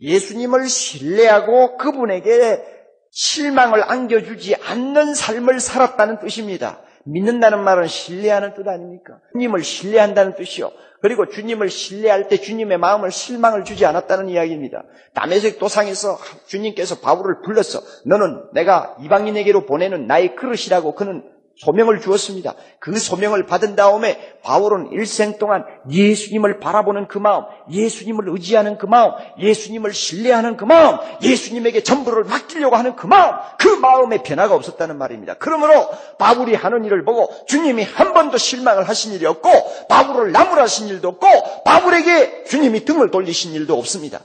[0.00, 2.62] 예수님을 신뢰하고 그분에게
[3.10, 6.80] 실망을 안겨주지 않는 삶을 살았다는 뜻입니다.
[7.04, 9.18] 믿는다는 말은 신뢰하는 뜻 아닙니까?
[9.32, 10.70] 주님을 신뢰한다는 뜻이요.
[11.02, 14.84] 그리고 주님을 신뢰할 때 주님의 마음을 실망을 주지 않았다는 이야기입니다.
[15.14, 17.80] 담에색 도상에서 주님께서 바울을 불렀어.
[18.06, 21.24] 너는 내가 이방인에게로 보내는 나의 그릇이라고 그는
[21.56, 22.54] 소명을 주었습니다.
[22.80, 29.12] 그 소명을 받은 다음에 바울은 일생 동안 예수님을 바라보는 그 마음, 예수님을 의지하는 그 마음,
[29.38, 35.34] 예수님을 신뢰하는 그 마음, 예수님에게 전부를 맡기려고 하는 그 마음, 그 마음에 변화가 없었다는 말입니다.
[35.38, 35.88] 그러므로
[36.18, 39.50] 바울이 하는 일을 보고 주님이 한 번도 실망을 하신 일이 없고
[39.88, 44.20] 바울을 나무라신 일도 없고 바울에게 주님이 등을 돌리신 일도 없습니다.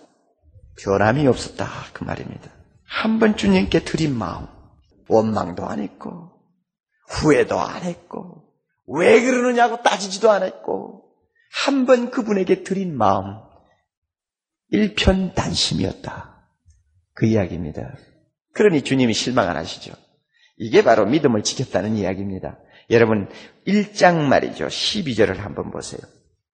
[0.79, 2.51] 변함이 없었다 그 말입니다.
[2.85, 4.47] 한 번 주님께 드린 마음,
[5.09, 6.36] 원망도 안 했고
[7.07, 8.43] 후회도 안 했고,
[8.87, 11.03] 왜 그러느냐고 따지지도 않았고,
[11.65, 13.39] 한 번 그분에게 드린 마음,
[14.69, 16.35] 일편 단심이었다.
[17.13, 17.95] 그 이야기입니다.
[18.53, 19.93] 그러니 주님이 실망 안 하시죠.
[20.57, 22.59] 이게 바로 믿음을 지켰다는 이야기입니다.
[22.89, 23.29] 여러분,
[23.65, 24.67] 1장 말이죠.
[24.67, 26.01] 12절을 한번 보세요.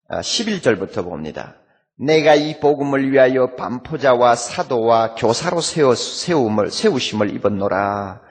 [0.10, 1.56] 11절부터 아, 봅니다.
[1.98, 8.22] 내가 이 복음을 위하여 반포자와 사도와 교사로 세움을, 세우심을 입었노라.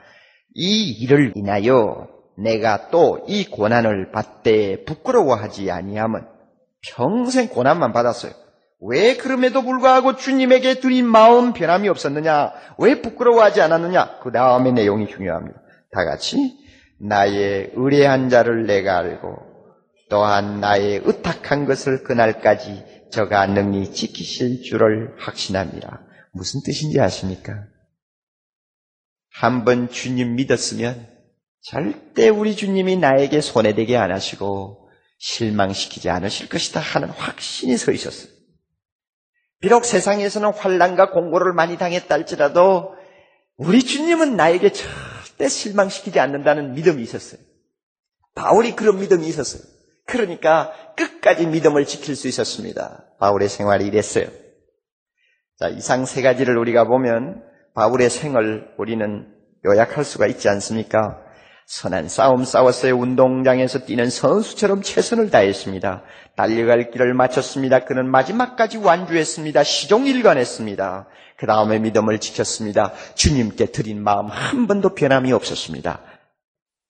[0.55, 2.07] 이 일을 인하여
[2.37, 6.25] 내가 또 이 고난을 받되 부끄러워하지 아니함은
[6.95, 8.33] 평생 고난만 받았어요.
[8.85, 12.51] 왜 그럼에도 불구하고 주님에게 드린 마음 변함이 없었느냐?
[12.79, 14.19] 왜 부끄러워하지 않았느냐?
[14.21, 15.61] 그 다음의 내용이 중요합니다.
[15.91, 16.57] 다 같이
[16.99, 19.37] 나의 의뢰한 자를 내가 알고
[20.09, 26.01] 또한 나의 의탁한 것을 그날까지 저가 능히 지키실 줄을 확신합니다.
[26.33, 27.65] 무슨 뜻인지 아십니까?
[29.31, 31.12] 한번 주님 믿었으면
[31.63, 38.31] 절대 우리 주님이 나에게 손해되게 안 하시고 실망시키지 않으실 것이다 하는 확신이 서 있었어요.
[39.61, 42.95] 비록 세상에서는 환란과 공고를 많이 당했다 할지라도
[43.55, 47.39] 우리 주님은 나에게 절대 실망시키지 않는다는 믿음이 있었어요.
[48.35, 49.61] 바울이 그런 믿음이 있었어요.
[50.05, 53.05] 그러니까 끝까지 믿음을 지킬 수 있었습니다.
[53.19, 54.25] 바울의 생활이 이랬어요.
[55.57, 57.41] 자, 이상 세 가지를 우리가 보면
[57.73, 59.33] 바울의 생을 우리는
[59.65, 61.23] 요약할 수가 있지 않습니까?
[61.65, 62.95] 선한 싸움 싸웠어요.
[62.95, 66.03] 운동장에서 뛰는 선수처럼 최선을 다했습니다.
[66.35, 67.85] 달려갈 길을 마쳤습니다.
[67.85, 69.63] 그는 마지막까지 완주했습니다.
[69.63, 71.07] 시종일관했습니다.
[71.37, 72.93] 그 다음에 믿음을 지켰습니다.
[73.15, 76.01] 주님께 드린 마음 한 번도 변함이 없었습니다.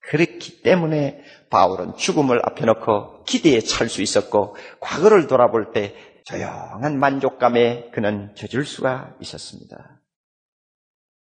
[0.09, 5.95] 그렇기 때문에 바울은 죽음을 앞에 놓고 기대에 찰 수 있었고 과거를 돌아볼 때
[6.25, 10.01] 조용한 만족감에 그는 젖을 수가 있었습니다.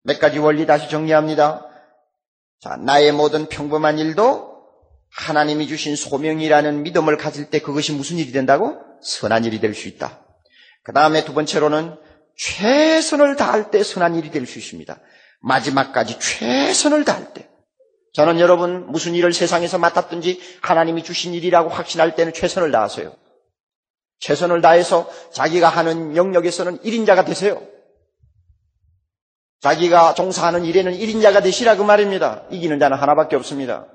[0.03, 1.67] 몇 가지 원리 다시 정리합니다.
[2.61, 4.57] 자, 나의 모든 평범한 일도
[5.11, 8.77] 하나님이 주신 소명이라는 믿음을 가질 때 그것이 무슨 일이 된다고?
[9.03, 10.21] 선한 일이 될 수 있다.
[10.83, 11.97] 그 다음에 두 번째로는
[12.37, 14.99] 최선을 다할 때 선한 일이 될 수 있습니다.
[15.41, 17.49] 마지막까지 최선을 다할 때.
[18.15, 23.15] 저는 여러분 무슨 일을 세상에서 맡았든지 하나님이 주신 일이라고 확신할 때는 최선을 다하세요.
[24.19, 27.63] 최선을 다해서 자기가 하는 영역에서는 1인자가 되세요.
[29.61, 32.43] 자기가 종사하는 일에는 1인자가 되시라 그 말입니다.
[32.51, 33.87] 이기는 자는 하나밖에 없습니다.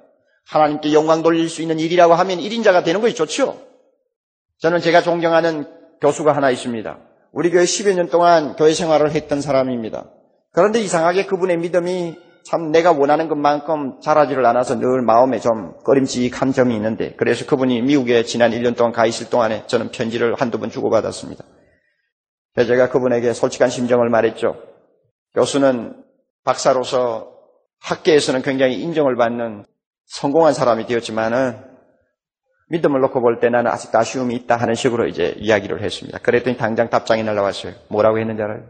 [0.45, 3.57] 하나님께 영광 돌릴 수 있는 일이라고 하면 1인자가 되는 것이 좋죠.
[4.59, 5.66] 저는 제가 존경하는
[6.01, 6.97] 교수가 하나 있습니다.
[7.32, 10.05] 우리 교회 10여 년 동안 교회 생활을 했던 사람입니다.
[10.51, 16.76] 그런데 이상하게 그분의 믿음이 참 내가 원하는 것만큼 잘하지를 않아서 늘 마음에 좀 꺼림직한 점이
[16.76, 21.43] 있는데 그래서 그분이 미국에 지난 1년 동안 가 있을 동안에 저는 편지를 한두 번 주고받았습니다.
[22.57, 24.72] 제가 그분에게 솔직한 심정을 말했죠.
[25.36, 26.04] 교수는
[26.44, 27.32] 박사로서
[27.82, 29.66] 학계에서는 굉장히 인정을 받는
[30.06, 31.74] 성공한 사람이 되었지만은
[32.70, 36.18] 믿음을 놓고 볼 때 나는 아직도 아쉬움이 있다 하는 식으로 이제 이야기를 했습니다.
[36.20, 37.74] 그랬더니 당장 답장이 날라왔어요.
[37.90, 38.64] 뭐라고 했는지 알아요?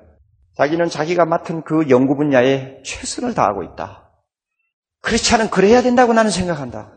[0.57, 4.11] 자기는 자기가 맡은 그 연구 분야에 최선을 다하고 있다.
[5.01, 6.91] 그렇지 않은 그래야 된다고 나는 생각한다.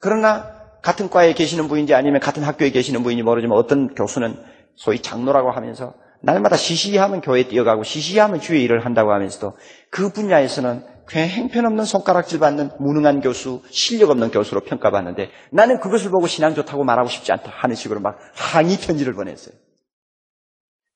[0.00, 4.36] 그러나 같은 과에 계시는 분인지 아니면 같은 학교에 계시는 분인지 모르지만 어떤 교수는
[4.76, 9.56] 소위 장로라고 하면서 날마다 시시하면 교회에 뛰어가고 시시하면 주의 일을 한다고 하면서도
[9.90, 16.26] 그 분야에서는 그냥 행편없는 손가락질 받는 무능한 교수, 실력 없는 교수로 평가받는데 나는 그것을 보고
[16.26, 19.54] 신앙 좋다고 말하고 싶지 않다 하는 식으로 막 항의 편지를 보냈어요.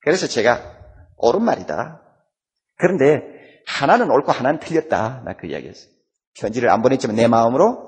[0.01, 0.61] 그래서 제가
[1.17, 2.01] 옳은 말이다.
[2.77, 3.21] 그런데
[3.65, 5.23] 하나는 옳고 하나는 틀렸다.
[5.25, 5.91] 나 그 이야기했어요.
[6.39, 7.87] 편지를 안 보냈지만 내 마음으로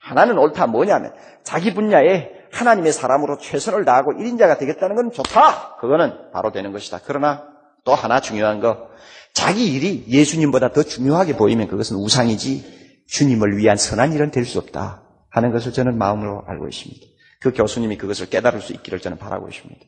[0.00, 1.12] 하나는 옳다 뭐냐면
[1.42, 5.76] 자기 분야에 하나님의 사람으로 최선을 다하고 1인자가 되겠다는 건 좋다.
[5.76, 7.00] 그거는 바로 되는 것이다.
[7.04, 7.44] 그러나
[7.84, 8.88] 또 하나 중요한 거
[9.34, 15.02] 자기 일이 예수님보다 더 중요하게 보이면 그것은 우상이지 주님을 위한 선한 일은 될 수 없다
[15.30, 17.06] 하는 것을 저는 마음으로 알고 있습니다.
[17.40, 19.80] 그 교수님이 그것을 깨달을 수 있기를 저는 바라고 있습니다.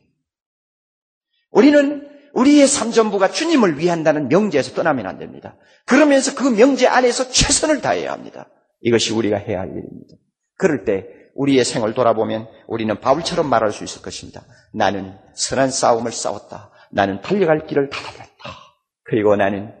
[1.51, 5.57] 우리는 우리의 삶 전부가 주님을 위한다는 명제에서 떠나면 안 됩니다.
[5.85, 8.47] 그러면서 그 명제 안에서 최선을 다해야 합니다.
[8.81, 10.15] 이것이 우리가 해야 할 일입니다.
[10.57, 14.43] 그럴 때 우리의 생을 돌아보면 우리는 바울처럼 말할 수 있을 것입니다.
[14.73, 16.71] 나는 선한 싸움을 싸웠다.
[16.91, 18.57] 나는 달려갈 길을 다 달렸다.
[19.03, 19.73] 그리고 나는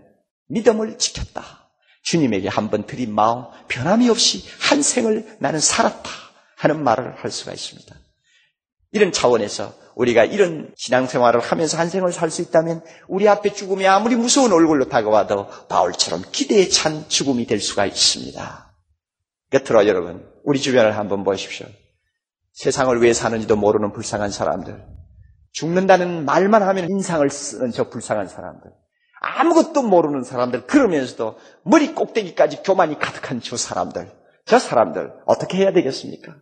[0.47, 1.69] 믿음을 지켰다.
[2.03, 6.09] 주님에게 한번 드린 마음 변함이 없이 한 생을 나는 살았다
[6.57, 7.95] 하는 말을 할 수가 있습니다.
[8.93, 14.15] 이런 차원에서 우리가 이런 신앙생활을 하면서 한 생을 살 수 있다면 우리 앞에 죽음이 아무리
[14.15, 18.70] 무서운 얼굴로 다가와도 바울처럼 기대에 찬 죽음이 될 수가 있습니다.
[19.51, 21.67] 끝으로 여러분 우리 주변을 한번 보십시오.
[22.53, 24.83] 세상을 왜 사는지도 모르는 불쌍한 사람들
[25.51, 28.71] 죽는다는 말만 하면 인상을 쓰는 저 불쌍한 사람들
[29.21, 34.11] 아무것도 모르는 사람들, 그러면서도 머리 꼭대기까지 교만이 가득한 저 사람들,
[34.45, 36.35] 저 사람들, 어떻게 해야 되겠습니까?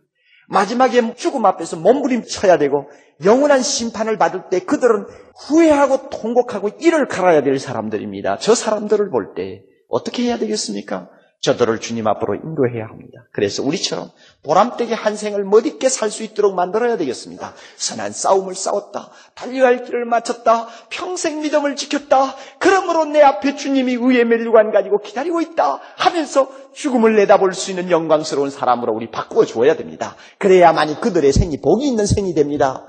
[0.48, 2.90] 마지막에 죽음 앞에서 몸부림쳐야 되고,
[3.22, 5.06] 영원한 심판을 받을 때 그들은
[5.46, 8.38] 후회하고 통곡하고 이를 갈아야 될 사람들입니다.
[8.38, 11.10] 저 사람들을 볼 때 어떻게 해야 되겠습니까?
[11.40, 13.24] 저들을 주님 앞으로 인도해야 합니다.
[13.32, 14.10] 그래서 우리처럼
[14.42, 17.54] 보람되게 한 생을 멋있게 살 수 있도록 만들어야 되겠습니다.
[17.76, 19.10] 선한 싸움을 싸웠다.
[19.34, 20.66] 달려갈 길을 마쳤다.
[20.90, 22.34] 평생 믿음을 지켰다.
[22.58, 25.80] 그러므로 내 앞에 주님이 의의 멸류관 가지고 기다리고 있다.
[25.96, 30.16] 하면서 죽음을 내다볼 수 있는 영광스러운 사람으로 우리 바꾸어 주어야 됩니다.
[30.38, 32.84] 그래야만이 그들의 생이 복이 있는 생이 됩니다.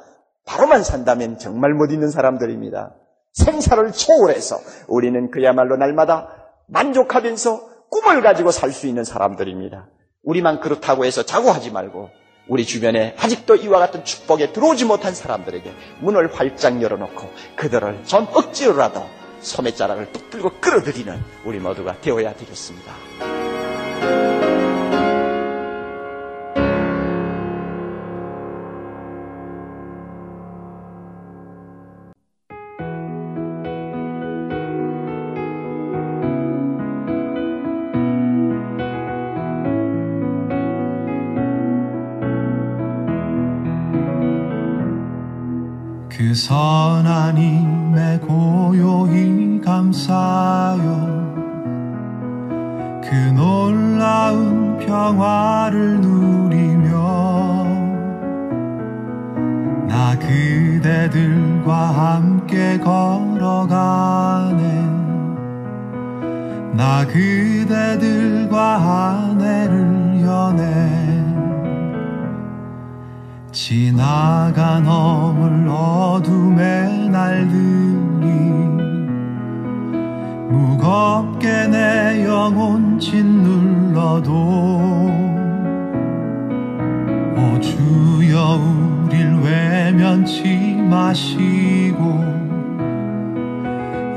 [0.45, 2.95] 바로만 산다면 정말 못 있는 사람들입니다.
[3.33, 6.27] 생사를 초월해서 우리는 그야말로 날마다
[6.67, 9.85] 만족하면서 꿈을 가지고 살 수 있는 사람들입니다.
[10.23, 12.09] 우리만 그렇다고 해서 자고하지 말고
[12.47, 19.05] 우리 주변에 아직도 이와 같은 축복에 들어오지 못한 사람들에게 문을 활짝 열어놓고 그들을 전 억지로라도
[19.41, 24.40] 소매자락을 붙들고 끌어들이는 우리 모두가 되어야 되겠습니다.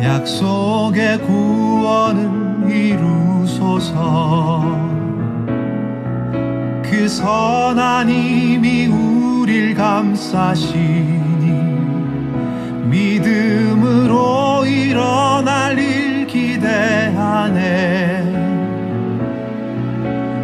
[0.05, 4.63] 약속의 구원을 이루소서.
[6.83, 11.25] 그 선한 힘이 우릴 감싸시니
[12.85, 17.65] 믿음으로 일어날 일 기대하네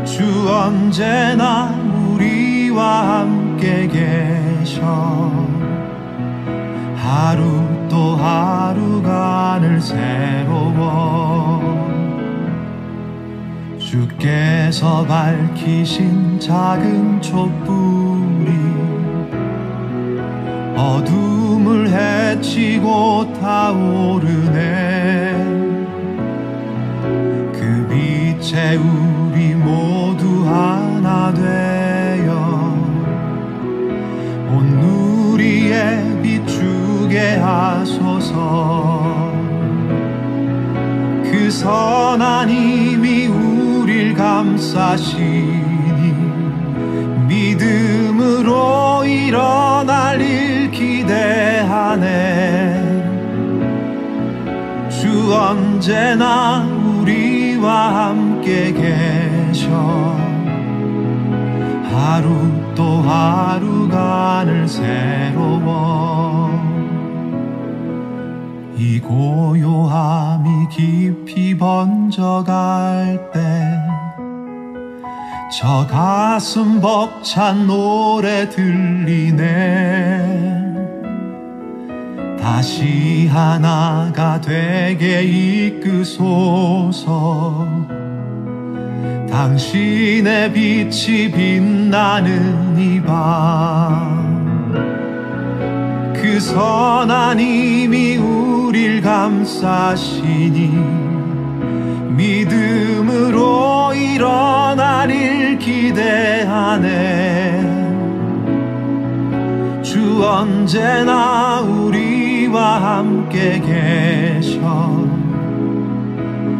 [0.07, 1.75] 주 언제나
[2.09, 5.31] 우리와 함께 계셔.
[6.97, 7.70] 하루
[8.01, 11.61] 또 하루간을 새로워.
[13.79, 18.53] 주께서 밝히신 작은 촛불이
[20.79, 25.35] 어둠을 헤치고 타오르네.
[27.53, 31.90] 그 빛에 우리 모두 하나 되
[37.11, 39.03] 비추게 하소서.
[41.25, 45.53] 그 선한 힘이 우릴 감싸시니
[47.27, 51.99] 믿음으로 일어날 일 기대하네.
[54.89, 59.69] 주 언제나 우리와 함께 계셔.
[61.93, 62.31] 하루
[62.75, 66.50] 또 하루간을 새로워
[69.01, 73.41] 이 고요함이 깊이 번져갈 때
[75.51, 79.43] 저 가슴 벅찬 노래 들리네.
[82.41, 86.49] 다시 하나가 되게 이끄소서.
[89.29, 94.20] 당신의 빛이 빛나는 이밤
[96.31, 100.69] 그 선한 힘이 우릴 감싸시니
[102.11, 106.89] 믿음으로 일어날 일 기대하네.
[109.83, 114.61] 주 언제나 우리와 함께 계셔.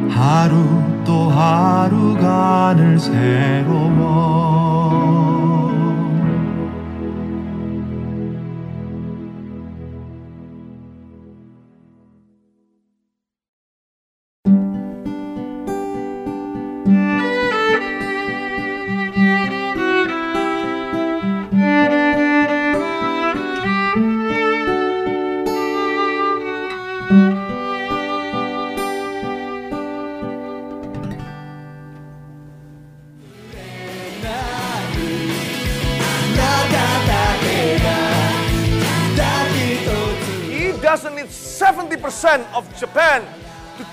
[0.09, 0.57] 하루
[1.05, 4.50] 또 하루간을 새로워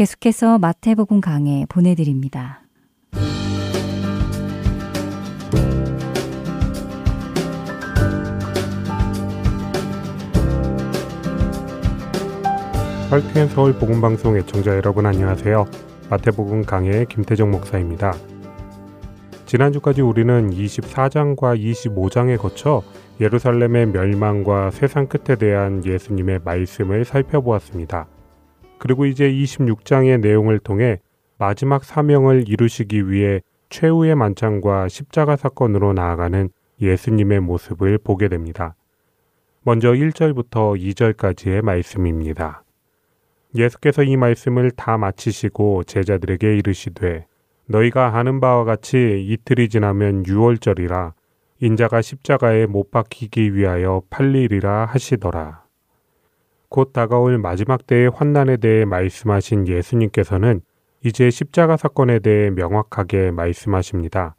[0.00, 2.62] 계속해서 마태복음 강해 보내드립니다.
[13.10, 15.66] 할트앤 서울 복음 방송 애청자 여러분 안녕하세요.
[16.08, 18.14] 마태복음 강해의 김태정 목사입니다.
[19.44, 22.82] 지난주까지 우리는 24장과 25장에 거쳐
[23.20, 28.06] 예루살렘의 멸망과 세상 끝에 대한 예수님의 말씀을 살펴보았습니다.
[28.80, 31.00] 그리고 이제 26장의 내용을 통해
[31.36, 36.48] 마지막 사명을 이루시기 위해 최후의 만찬과 십자가 사건으로 나아가는
[36.80, 38.74] 예수님의 모습을 보게 됩니다.
[39.62, 42.64] 먼저 1절부터 2절까지의 말씀입니다.
[43.54, 47.26] 예수께서 이 말씀을 다 마치시고 제자들에게 이르시되
[47.66, 51.12] 너희가 아는 바와 같이 이틀이 지나면 유월절이라
[51.60, 55.59] 인자가 십자가에 못 박히기 위하여 팔리리라 하시더라.
[56.70, 60.60] 곧 다가올 마지막 때의 환난에 대해 말씀하신 예수님께서는
[61.04, 64.36] 이제 십자가 사건에 대해 명확하게 말씀하십니다.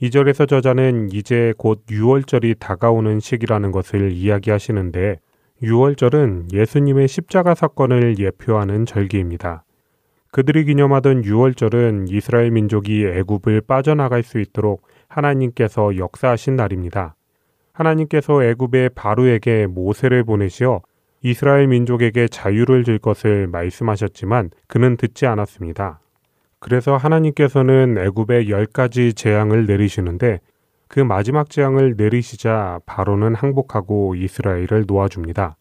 [0.00, 5.18] 2절에서 저자는 이제 곧 유월절이 다가오는 시기라는 것을 이야기하시는데
[5.62, 9.64] 유월절은 예수님의 십자가 사건을 예표하는 절기입니다.
[10.32, 17.16] 그들이 기념하던 유월절은 이스라엘 민족이 애굽을 빠져나갈 수 있도록 하나님께서 역사하신 날입니다.
[17.72, 20.80] 하나님께서 애굽의 바로에게 모세를 보내시어
[21.22, 26.00] 이스라엘 민족에게 자유를 줄 것을 말씀하셨지만 그는 듣지 않았습니다.
[26.58, 30.40] 그래서 하나님께서는 애굽에 열 가지 재앙을 내리시는데
[30.88, 35.56] 그 마지막 재앙을 내리시자 바로는 항복하고 이스라엘을 놓아줍니다.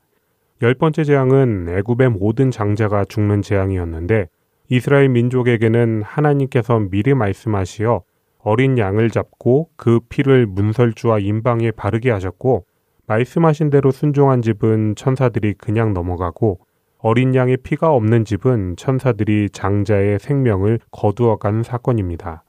[0.62, 4.28] 열 번째 재앙은 애굽의 모든 장자가 죽는 재앙이었는데
[4.70, 8.04] 이스라엘 민족에게는 하나님께서 미리 말씀하시어
[8.40, 12.66] 어린 양을 잡고 그 피를 문설주와 임방에 바르게 하셨고
[13.08, 16.60] 말씀하신 대로 순종한 집은 천사들이 그냥 넘어가고
[17.00, 22.44] 어린 양의 피가 없는 집은 천사들이 장자의 생명을 거두어간 사건입니다.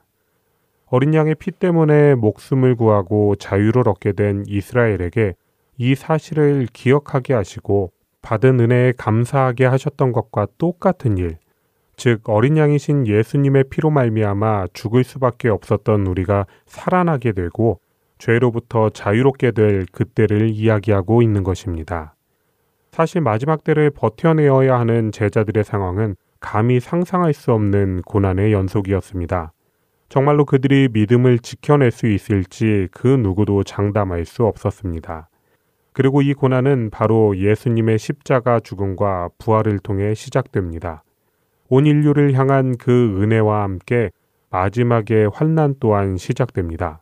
[0.87, 5.35] 어린 양의 피 때문에 목숨을 구하고 자유를 얻게 된 이스라엘에게
[5.77, 7.91] 이 사실을 기억하게 하시고
[8.21, 11.37] 받은 은혜에 감사하게 하셨던 것과 똑같은 일,
[11.97, 17.79] 즉 어린 양이신 예수님의 피로 말미암아 죽을 수밖에 없었던 우리가 살아나게 되고
[18.17, 22.15] 죄로부터 자유롭게 될 그때를 이야기하고 있는 것입니다.
[22.91, 29.53] 사실 마지막 때를 버텨내어야 하는 제자들의 상황은 감히 상상할 수 없는 고난의 연속이었습니다.
[30.09, 35.29] 정말로 그들이 믿음을 지켜낼 수 있을지 그 누구도 장담할 수 없었습니다.
[35.91, 41.03] 그리고 이 고난은 바로 예수님의 십자가 죽음과 부활을 통해 시작됩니다.
[41.69, 44.11] 온 인류를 향한 그 은혜와 함께
[44.49, 47.01] 마지막의 환난 또한 시작됩니다.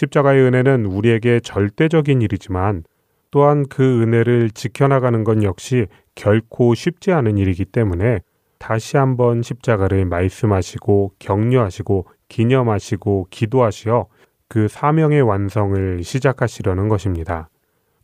[0.00, 2.84] 십자가의 은혜는 우리에게 절대적인 일이지만
[3.30, 8.20] 또한 그 은혜를 지켜나가는 건 역시 결코 쉽지 않은 일이기 때문에
[8.58, 14.06] 다시 한번 십자가를 말씀하시고 격려하시고 기념하시고 기도하시어
[14.48, 17.48] 그 사명의 완성을 시작하시려는 것입니다.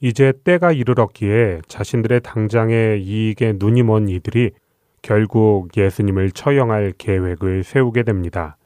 [0.01, 4.51] 이제 때가 이르렀기에 자신들의 당장의 이익에 눈이 먼 이들이
[5.01, 8.59] 결국 예수님을 처형할 계획을 세우게 됩니다.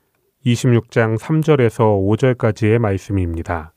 [0.45, 3.73] 26장 3절에서 5절까지의 말씀입니다.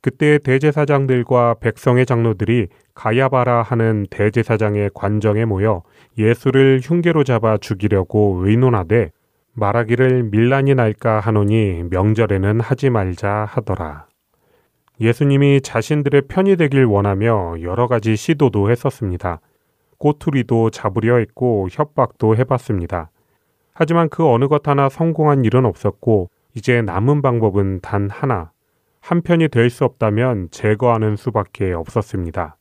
[0.00, 5.82] 그때 대제사장들과 백성의 장로들이 가야바라 하는 대제사장의 관정에 모여
[6.16, 9.10] 예수를 흉계로 잡아 죽이려고 의논하되
[9.54, 14.06] 말하기를 밀란이 날까 하노니 명절에는 하지 말자 하더라.
[15.00, 19.40] 예수님이 자신들의 편이 되길 원하며 여러 가지 시도도 했었습니다.
[19.98, 23.10] 꼬투리도 잡으려 했고 협박도 해봤습니다.
[23.80, 28.50] 하지만 그 어느 것 하나 성공한 일은 없었고 이제 남은 방법은 단 하나.
[28.98, 32.56] 한편이 될 수 없다면 제거하는 수밖에 없었습니다.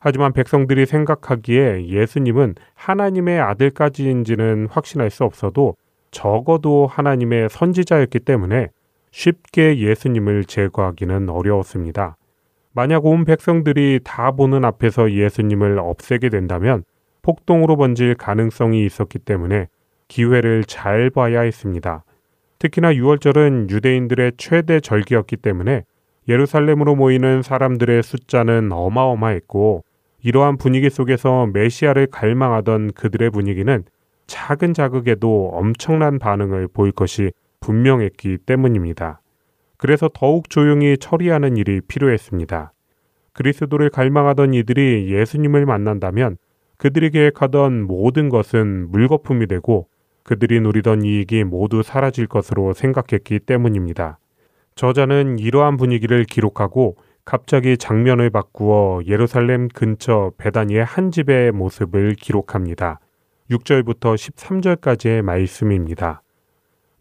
[0.00, 5.76] 하지만 백성들이 생각하기에 예수님은 하나님의 아들까지인지는 확신할 수 없어도
[6.10, 8.70] 적어도 하나님의 선지자였기 때문에
[9.12, 12.16] 쉽게 예수님을 제거하기는 어려웠습니다.
[12.72, 16.82] 만약 온 백성들이 다 보는 앞에서 예수님을 없애게 된다면
[17.22, 19.68] 폭동으로 번질 가능성이 있었기 때문에
[20.08, 22.04] 기회를 잘 봐야 했습니다.
[22.58, 25.84] 특히나 6월절은 유대인들의 최대 절기였기 때문에
[26.28, 29.84] 예루살렘으로 모이는 사람들의 숫자는 어마어마했고
[30.22, 33.84] 이러한 분위기 속에서 메시아를 갈망하던 그들의 분위기는
[34.26, 37.30] 작은 자극에도 엄청난 반응을 보일 것이
[37.60, 39.20] 분명했기 때문입니다.
[39.76, 42.72] 그래서 더욱 조용히 처리하는 일이 필요했습니다.
[43.34, 46.38] 그리스도를 갈망하던 이들이 예수님을 만난다면
[46.78, 49.88] 그들이 계획하던 모든 것은 물거품이 되고
[50.26, 54.18] 그들이 누리던 이익이 모두 사라질 것으로 생각했기 때문입니다.
[54.74, 62.98] 저자는 이러한 분위기를 기록하고 갑자기 장면을 바꾸어 예루살렘 근처 베다니의 한 집의 모습을 기록합니다.
[63.52, 66.22] 6절부터 13절까지의 말씀입니다.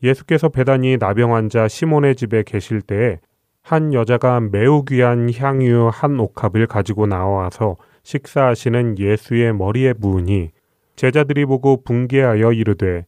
[0.03, 3.19] 예수께서 베다니 나병 환자 시몬의 집에 계실 때에
[3.63, 10.51] 한 여자가 매우 귀한 향유 한 옥합을 가지고 나와서 식사하시는 예수의 머리에 부으니
[10.95, 13.05] 제자들이 보고 붕괴하여 이르되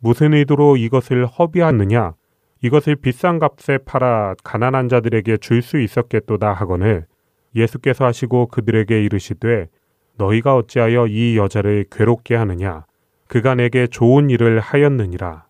[0.00, 2.14] 무슨 의도로 이것을 허비하느냐?
[2.62, 7.06] 이것을 비싼 값에 팔아 가난한 자들에게 줄 수 있었겠도다 하거늘
[7.54, 9.68] 예수께서 하시고 그들에게 이르시되
[10.16, 12.84] 너희가 어찌하여 이 여자를 괴롭게 하느냐?
[13.28, 15.44] 그가 내게 좋은 일을 하였느니라.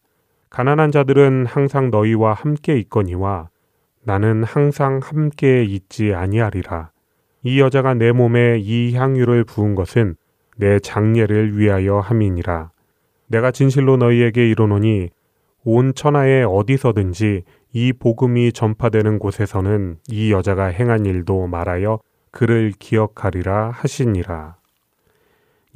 [0.51, 3.49] 가난한 자들은 항상 너희와 함께 있거니와
[4.03, 6.91] 나는 항상 함께 있지 아니하리라.
[7.43, 10.17] 이 여자가 내 몸에 이 향유를 부은 것은
[10.57, 12.71] 내 장례를 위하여 함이니라
[13.31, 15.09] 내가 진실로 너희에게 이르노니
[15.63, 22.01] 온 천하에 어디서든지 이 복음이 전파되는 곳에서는 이 여자가 행한 일도 말하여
[22.33, 24.57] 그를 기억하리라 하시니라.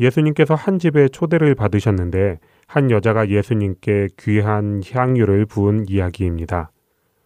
[0.00, 6.72] 예수님께서 한 집에 초대를 받으셨는데 한 여자가 예수님께 귀한 향유를 부은 이야기입니다.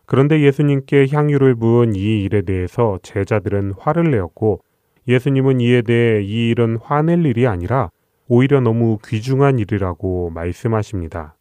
[0.05, 4.61] 그런데 예수님께 향유를 부은 이 일에 대해서 제자들은 화를 내었고
[5.07, 7.91] 예수님은 이에 대해 이 일은 화낼 일이 아니라
[8.29, 11.35] 오히려 너무 귀중한 일이라고 말씀하십니다.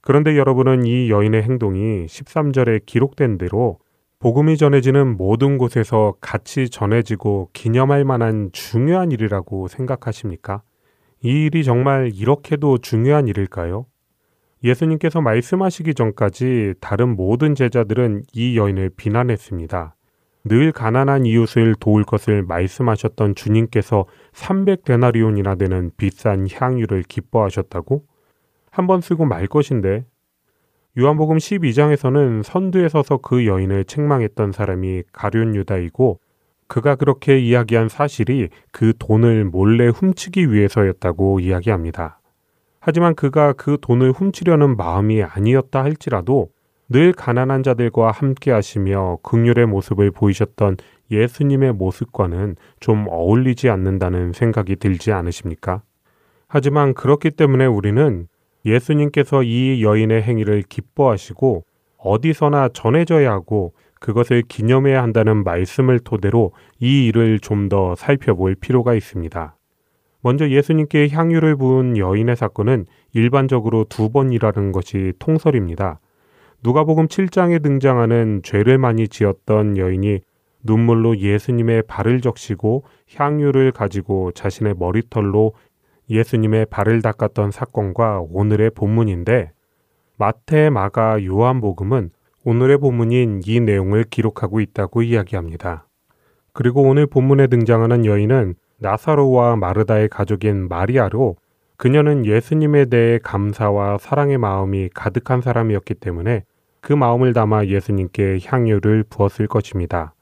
[0.00, 3.78] 그런데 여러분은 이 여인의 행동이 13절에 기록된 대로
[4.18, 10.62] 복음이 전해지는 모든 곳에서 같이 전해지고 기념할 만한 중요한 일이라고 생각하십니까?
[11.22, 13.86] 이 일이 정말 이렇게도 중요한 일일까요?
[14.64, 19.96] 예수님께서 말씀하시기 전까지 다른 모든 제자들은 이 여인을 비난했습니다.
[20.44, 28.04] 늘 가난한 이웃을 도울 것을 말씀하셨던 주님께서 300데나리온이나 되는 비싼 향유를 기뻐하셨다고?
[28.70, 30.04] 한 번 쓰고 말 것인데.
[30.98, 36.20] 요한복음 12장에서는 선두에 서서 그 여인을 책망했던 사람이 가룟 유다이고
[36.66, 42.20] 그가 그렇게 이야기한 사실이 그 돈을 몰래 훔치기 위해서였다고 이야기합니다.
[42.80, 46.48] 하지만 그가 그 돈을 훔치려는 마음이 아니었다 할지라도
[46.88, 50.76] 늘 가난한 자들과 함께 하시며 극률의 모습을 보이셨던
[51.12, 55.82] 예수님의 모습과는 좀 어울리지 않는다는 생각이 들지 않으십니까?
[56.48, 58.26] 하지만 그렇기 때문에 우리는
[58.64, 61.64] 예수님께서 이 여인의 행위를 기뻐하시고
[61.98, 69.56] 어디서나 전해져야 하고 그것을 기념해야 한다는 말씀을 토대로 이 일을 좀 더 살펴볼 필요가 있습니다.
[70.20, 76.00] 먼저 예수님께 향유를 부은 여인의 사건은 일반적으로 두 번이라는 것이 통설입니다.
[76.62, 80.20] 누가복음 7장에 등장하는 죄를 많이 지었던 여인이
[80.62, 82.84] 눈물로 예수님의 발을 적시고
[83.14, 85.52] 향유를 가지고 자신의 머리털로
[86.10, 89.52] 예수님의 발을 닦았던 사건과 오늘의 본문인데
[90.18, 92.10] 마태, 마가, 요한복음은
[92.44, 95.86] 오늘의 본문인 이 내용을 기록하고 있다고 이야기합니다.
[96.52, 101.36] 그리고 오늘 본문에 등장하는 여인은 나사로와 마르다의 가족인 마리아로
[101.76, 106.44] 그녀는 예수님에 대해 감사와 사랑의 마음이 가득한 사람이었기 때문에
[106.80, 110.14] 그 마음을 담아 예수님께 향유를 부었을 것입니다.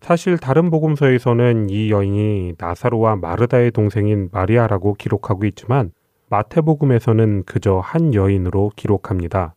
[0.00, 5.92] 사실 다른 복음서에서는 이 여인이 나사로와 마르다의 동생인 마리아라고 기록하고 있지만
[6.30, 9.54] 마태복음에서는 그저 한 여인으로 기록합니다.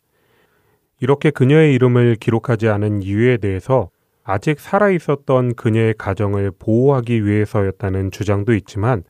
[1.00, 3.90] 이렇게 그녀의 이름을 기록하지 않은 이유에 대해서
[4.24, 9.04] 아직 살아 있었던 그녀의 가정을 보호하기 위해서였다는 주장도 있지만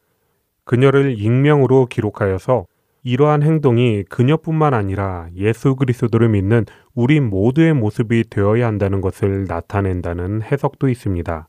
[0.65, 2.65] 그녀를 익명으로 기록하여서
[3.03, 6.65] 이러한 행동이 그녀뿐만 아니라 예수 그리스도를 믿는
[6.95, 11.47] 우리 모두의 모습이 되어야 한다는 것을 나타낸다는 해석도 있습니다.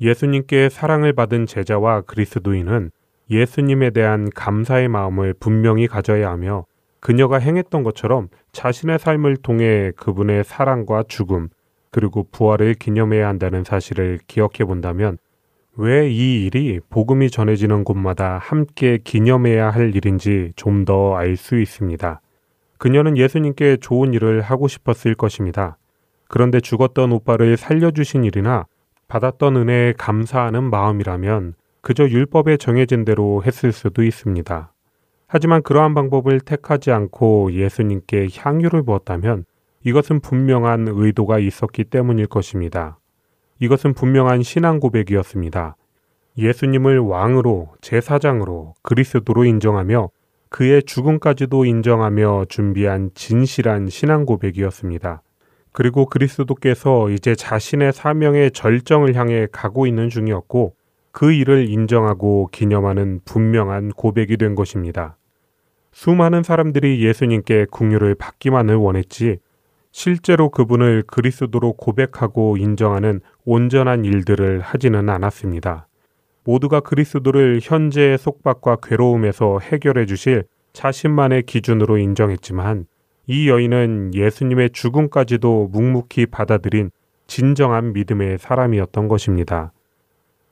[0.00, 2.90] 예수님께 사랑을 받은 제자와 그리스도인은
[3.30, 6.66] 예수님에 대한 감사의 마음을 분명히 가져야 하며
[7.00, 11.48] 그녀가 행했던 것처럼 자신의 삶을 통해 그분의 사랑과 죽음,
[11.90, 15.16] 그리고 부활을 기념해야 한다는 사실을 기억해 본다면
[15.76, 22.20] 왜 이 일이 복음이 전해지는 곳마다 함께 기념해야 할 일인지 좀 더 알 수 있습니다.
[22.84, 25.78] 그녀는 예수님께 좋은 일을 하고 싶었을 것입니다.
[26.28, 28.66] 그런데 죽었던 오빠를 살려주신 일이나
[29.08, 34.70] 받았던 은혜에 감사하는 마음이라면 그저 율법에 정해진 대로 했을 수도 있습니다.
[35.26, 39.46] 하지만 그러한 방법을 택하지 않고 예수님께 향유를 부었다면
[39.82, 42.98] 이것은 분명한 의도가 있었기 때문일 것입니다.
[43.60, 45.76] 이것은 분명한 신앙 고백이었습니다.
[46.36, 50.10] 예수님을 왕으로, 제사장으로, 그리스도로 인정하며
[50.54, 55.20] 그의 죽음까지도 인정하며 준비한 진실한 신앙 고백이었습니다.
[55.72, 60.76] 그리고 그리스도께서 이제 자신의 사명의 절정을 향해 가고 있는 중이었고
[61.10, 65.16] 그 일을 인정하고 기념하는 분명한 고백이 된 것입니다.
[65.90, 69.38] 수많은 사람들이 예수님께 궁유를 받기만을 원했지
[69.90, 75.88] 실제로 그분을 그리스도로 고백하고 인정하는 온전한 일들을 하지는 않았습니다.
[76.44, 82.86] 모두가 그리스도를 현재의 속박과 괴로움에서 해결해 주실 자신만의 기준으로 인정했지만
[83.26, 86.90] 이 여인은 예수님의 죽음까지도 묵묵히 받아들인
[87.26, 89.72] 진정한 믿음의 사람이었던 것입니다.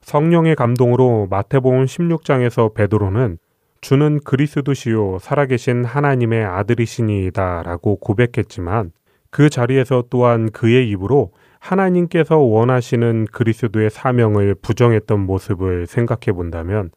[0.01, 3.39] 성령의 감동으로 마태복음 16장에서 베드로는
[3.83, 8.93] 주는 그리스도시요 살아계신 하나님의 아들이시니이다라고 고백했지만
[9.31, 11.33] 그 자리에서 또한 그의 입으로
[11.63, 16.91] 하나님께서 원하시는 그리스도의 사명을 부정했던 모습을 생각해 본다면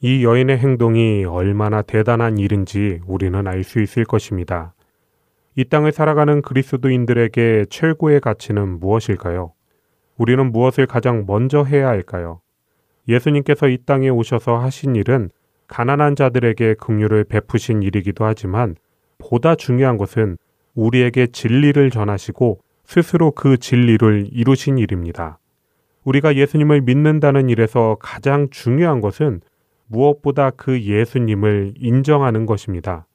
[0.00, 4.74] 이 여인의 행동이 얼마나 대단한 일인지 우리는 알 수 있을 것입니다.
[5.56, 9.52] 이 땅을 살아가는 그리스도인들에게 최고의 가치는 무엇일까요?
[10.18, 12.40] 우리는 무엇을 가장 먼저 해야 할까요?
[13.08, 15.30] 예수님께서 이 땅에 오셔서 하신 일은
[15.66, 18.76] 가난한 자들에게 긍휼을 베푸신 일이기도 하지만
[19.16, 20.36] 보다 중요한 것은
[20.74, 22.60] 우리에게 진리를 전하시고
[22.90, 25.38] 스스로 그 진리를 이루신 일입니다.
[26.02, 29.42] 우리가 예수님을 믿는다는 일에서 가장 중요한 것은
[29.86, 33.06] 무엇보다 그 예수님을 인정하는 것입니다.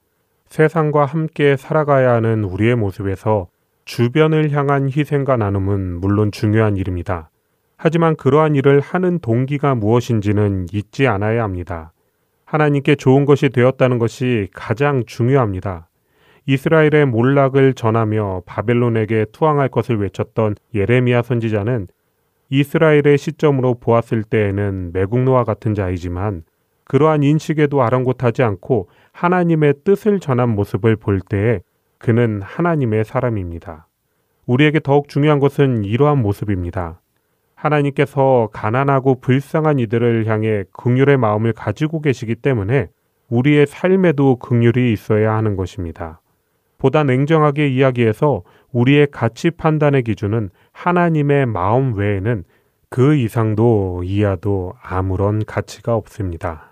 [0.46, 3.48] 세상과 함께 살아가야 하는 우리의 모습에서
[3.84, 7.28] 주변을 향한 희생과 나눔은 물론 중요한 일입니다.
[7.76, 11.92] 하지만 그러한 일을 하는 동기가 무엇인지는 잊지 않아야 합니다.
[12.46, 15.90] 하나님께 좋은 것이 되었다는 것이 가장 중요합니다.
[16.46, 21.88] 이스라엘의 몰락을 전하며 바벨론에게 투항할 것을 외쳤던 예레미야 선지자는
[22.50, 26.44] 이스라엘의 시점으로 보았을 때에는 매국노와 같은 자이지만
[26.84, 31.60] 그러한 인식에도 아랑곳하지 않고 하나님의 뜻을 전한 모습을 볼 때에
[31.98, 33.88] 그는 하나님의 사람입니다.
[34.46, 37.00] 우리에게 더욱 중요한 것은 이러한 모습입니다.
[37.56, 42.88] 하나님께서 가난하고 불쌍한 이들을 향해 긍휼의 마음을 가지고 계시기 때문에
[43.28, 46.20] 우리의 삶에도 긍휼이 있어야 하는 것입니다.
[46.78, 52.44] 보다 냉정하게 이야기해서 우리의 가치 판단의 기준은 하나님의 마음 외에는
[52.88, 56.70] 그 이상도 이하도 아무런 가치가 없습니다.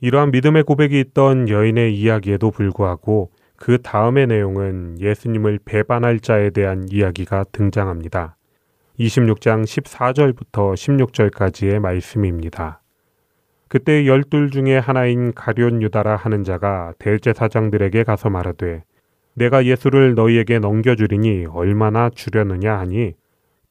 [0.00, 7.44] 이러한 믿음의 고백이 있던 여인의 이야기에도 불구하고 그 다음의 내용은 예수님을 배반할 자에 대한 이야기가
[7.50, 8.36] 등장합니다.
[9.00, 12.80] 26장 14절부터 16절까지의 말씀입니다.
[13.68, 18.82] 그때 열둘 중에 하나인 가룟 유다라 하는 자가 대제사장들에게 가서 말하되
[19.38, 23.14] 내가 예수를 너희에게 넘겨주리니 얼마나 주려느냐 하니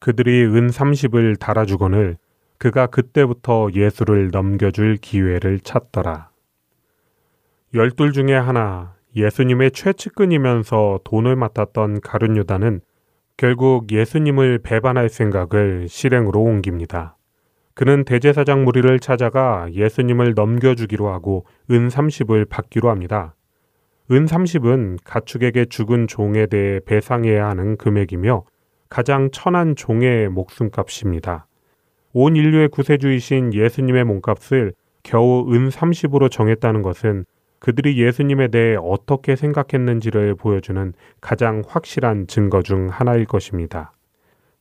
[0.00, 2.16] 그들이 은 30을 달아주거늘
[2.56, 6.30] 그가 그때부터 예수를 넘겨줄 기회를 찾더라.
[7.74, 12.80] 열둘 중에 하나 예수님의 최측근이면서 돈을 맡았던 가룟 유다는
[13.36, 17.16] 결국 예수님을 배반할 생각을 실행으로 옮깁니다.
[17.74, 23.34] 그는 대제사장 무리를 찾아가 예수님을 넘겨주기로 하고 은 30을 받기로 합니다.
[24.10, 28.44] 은 30은 가축에게 죽은 종에 대해 배상해야 하는 금액이며
[28.88, 31.46] 가장 천한 종의 목숨값입니다.
[32.14, 37.26] 온 인류의 구세주이신 예수님의 몸값을 겨우 은 30으로 정했다는 것은
[37.58, 43.92] 그들이 예수님에 대해 어떻게 생각했는지를 보여주는 가장 확실한 증거 중 하나일 것입니다.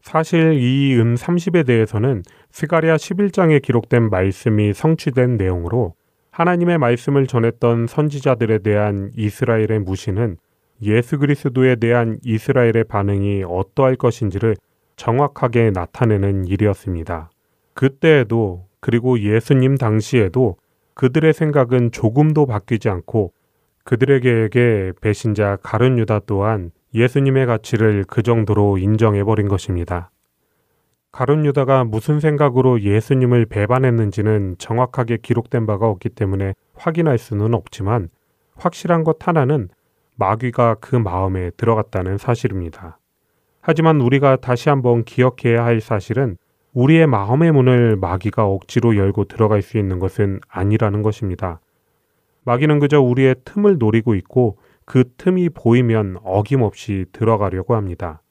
[0.01, 5.93] 사실 이 은 30에 대해서는 스가리아 11장에 기록된 말씀이 성취된 내용으로
[6.37, 10.37] 하나님의 말씀을 전했던 선지자들에 대한 이스라엘의 무시는
[10.83, 14.55] 예수 그리스도에 대한 이스라엘의 반응이 어떠할 것인지를
[14.97, 17.31] 정확하게 나타내는 일이었습니다.
[17.73, 20.57] 그때에도 그리고 예수님 당시에도
[20.93, 23.33] 그들의 생각은 조금도 바뀌지 않고
[23.83, 30.11] 그들에게 배신자 가룟 유다 또한 예수님의 가치를 그 정도로 인정해 버린 것입니다.
[31.17, 38.09] 가룟 유다가 무슨 생각으로 예수님을 배반했는지는 정확하게 기록된 바가 없기 때문에 확인할 수는 없지만
[38.55, 39.69] 확실한 것 하나는
[40.15, 42.99] 마귀가 그 마음에 들어갔다는 사실입니다.
[43.61, 46.37] 하지만 우리가 다시 한번 기억해야 할 사실은
[46.73, 51.61] 우리의 마음의 문을 마귀가 억지로 열고 들어갈 수 있는 것은 아니라는 것입니다.
[52.43, 58.21] 마귀는 그저 우리의 틈을 노리고 있고 그 틈이 보이면 어김없이 들어가려고 합니다.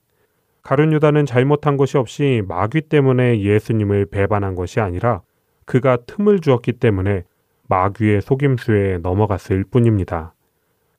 [0.66, 5.22] 가룟 유다는 잘못한 것이 없이 마귀 때문에 예수님을 배반한 것이 아니라
[5.64, 7.22] 그가 틈을 주었기 때문에
[7.68, 10.34] 마귀의 속임수에 넘어갔을 뿐입니다.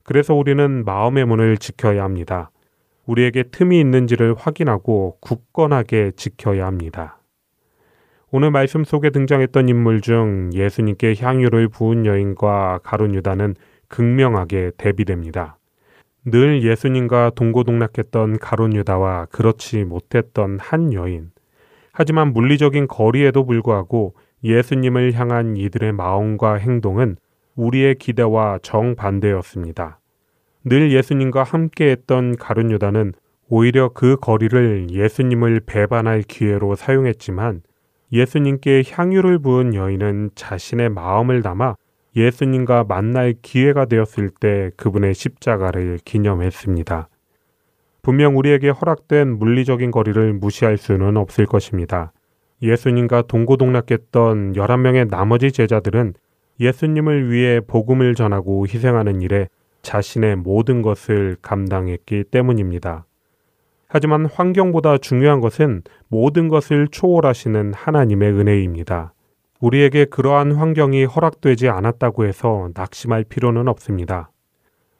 [0.04, 2.50] 그래서 우리는 마음의 문을 지켜야 합니다.
[3.04, 7.18] 우리에게 틈이 있는지를 확인하고 굳건하게 지켜야 합니다.
[8.30, 13.54] 오늘 말씀 속에 등장했던 인물 중 예수님께 향유를 부은 여인과 가룟 유다는
[13.88, 15.57] 극명하게 대비됩니다.
[16.30, 21.30] 늘 예수님과 동고동락했던 가론 유다와 그렇지 못했던 한 여인.
[21.92, 24.14] 하지만 물리적인 거리에도 불구하고
[24.44, 27.16] 예수님을 향한 이들의 마음과 행동은
[27.56, 29.98] 우리의 기대와 정반대였습니다.
[30.64, 33.14] 늘 예수님과 함께했던 가룟 유다는
[33.48, 37.62] 오히려 그 거리를 예수님을 배반할 기회로 사용했지만
[38.12, 41.76] 예수님께 향유를 부은 여인은 자신의 마음을 담아
[42.16, 47.08] 예수님과 만날 기회가 되었을 때 그분의 십자가를 기념했습니다.
[48.02, 52.12] 분명 우리에게 허락된 물리적인 거리를 무시할 수는 없을 것입니다.
[52.62, 56.14] 예수님과 동고동락했던 11명의 나머지 제자들은
[56.60, 59.48] 예수님을 위해 복음을 전하고 희생하는 일에
[59.82, 63.06] 자신의 모든 것을 감당했기 때문입니다.
[63.88, 69.14] 하지만 환경보다 중요한 것은 모든 것을 초월하시는 하나님의 은혜입니다.
[69.60, 74.30] 우리에게 그러한 환경이 허락되지 않았다고 해서 낙심할 필요는 없습니다.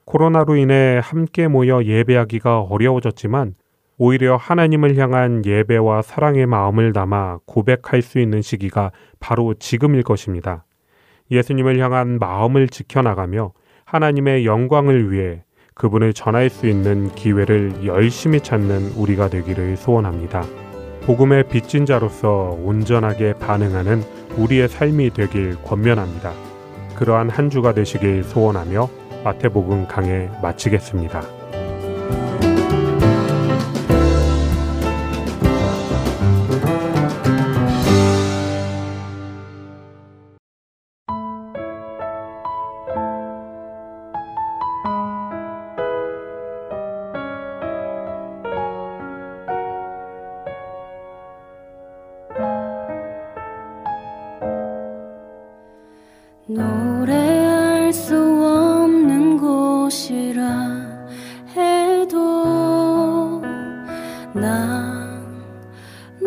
[0.05, 3.55] 코로나로 인해 함께 모여 예배하기가 어려워졌지만
[3.97, 10.65] 오히려 하나님을 향한 예배와 사랑의 마음을 담아 고백할 수 있는 시기가 바로 지금일 것입니다.
[11.31, 13.51] 예수님을 향한 마음을 지켜나가며
[13.85, 15.43] 하나님의 영광을 위해
[15.73, 20.43] 그분을 전할 수 있는 기회를 열심히 찾는 우리가 되기를 소원합니다.
[21.03, 24.01] 복음의 빚진 자로서 온전하게 반응하는
[24.39, 26.33] 우리의 삶이 되길 권면합니다.
[26.95, 28.89] 그러한 한 주가 되시길 소원하며
[29.23, 31.21] 마태복음 강해 마치겠습니다.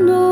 [0.09, 0.32] 노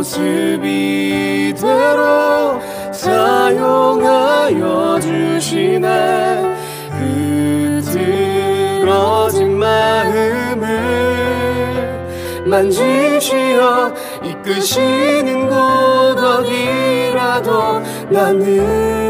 [0.00, 2.58] 모습 이대로
[2.90, 4.58] 사용하여
[4.98, 6.40] 주시네.
[8.80, 10.66] 흐트러진 마음을
[12.46, 13.92] 만지시어
[14.24, 15.54] 이끄시는 곳
[16.18, 19.09] 어디라도 나는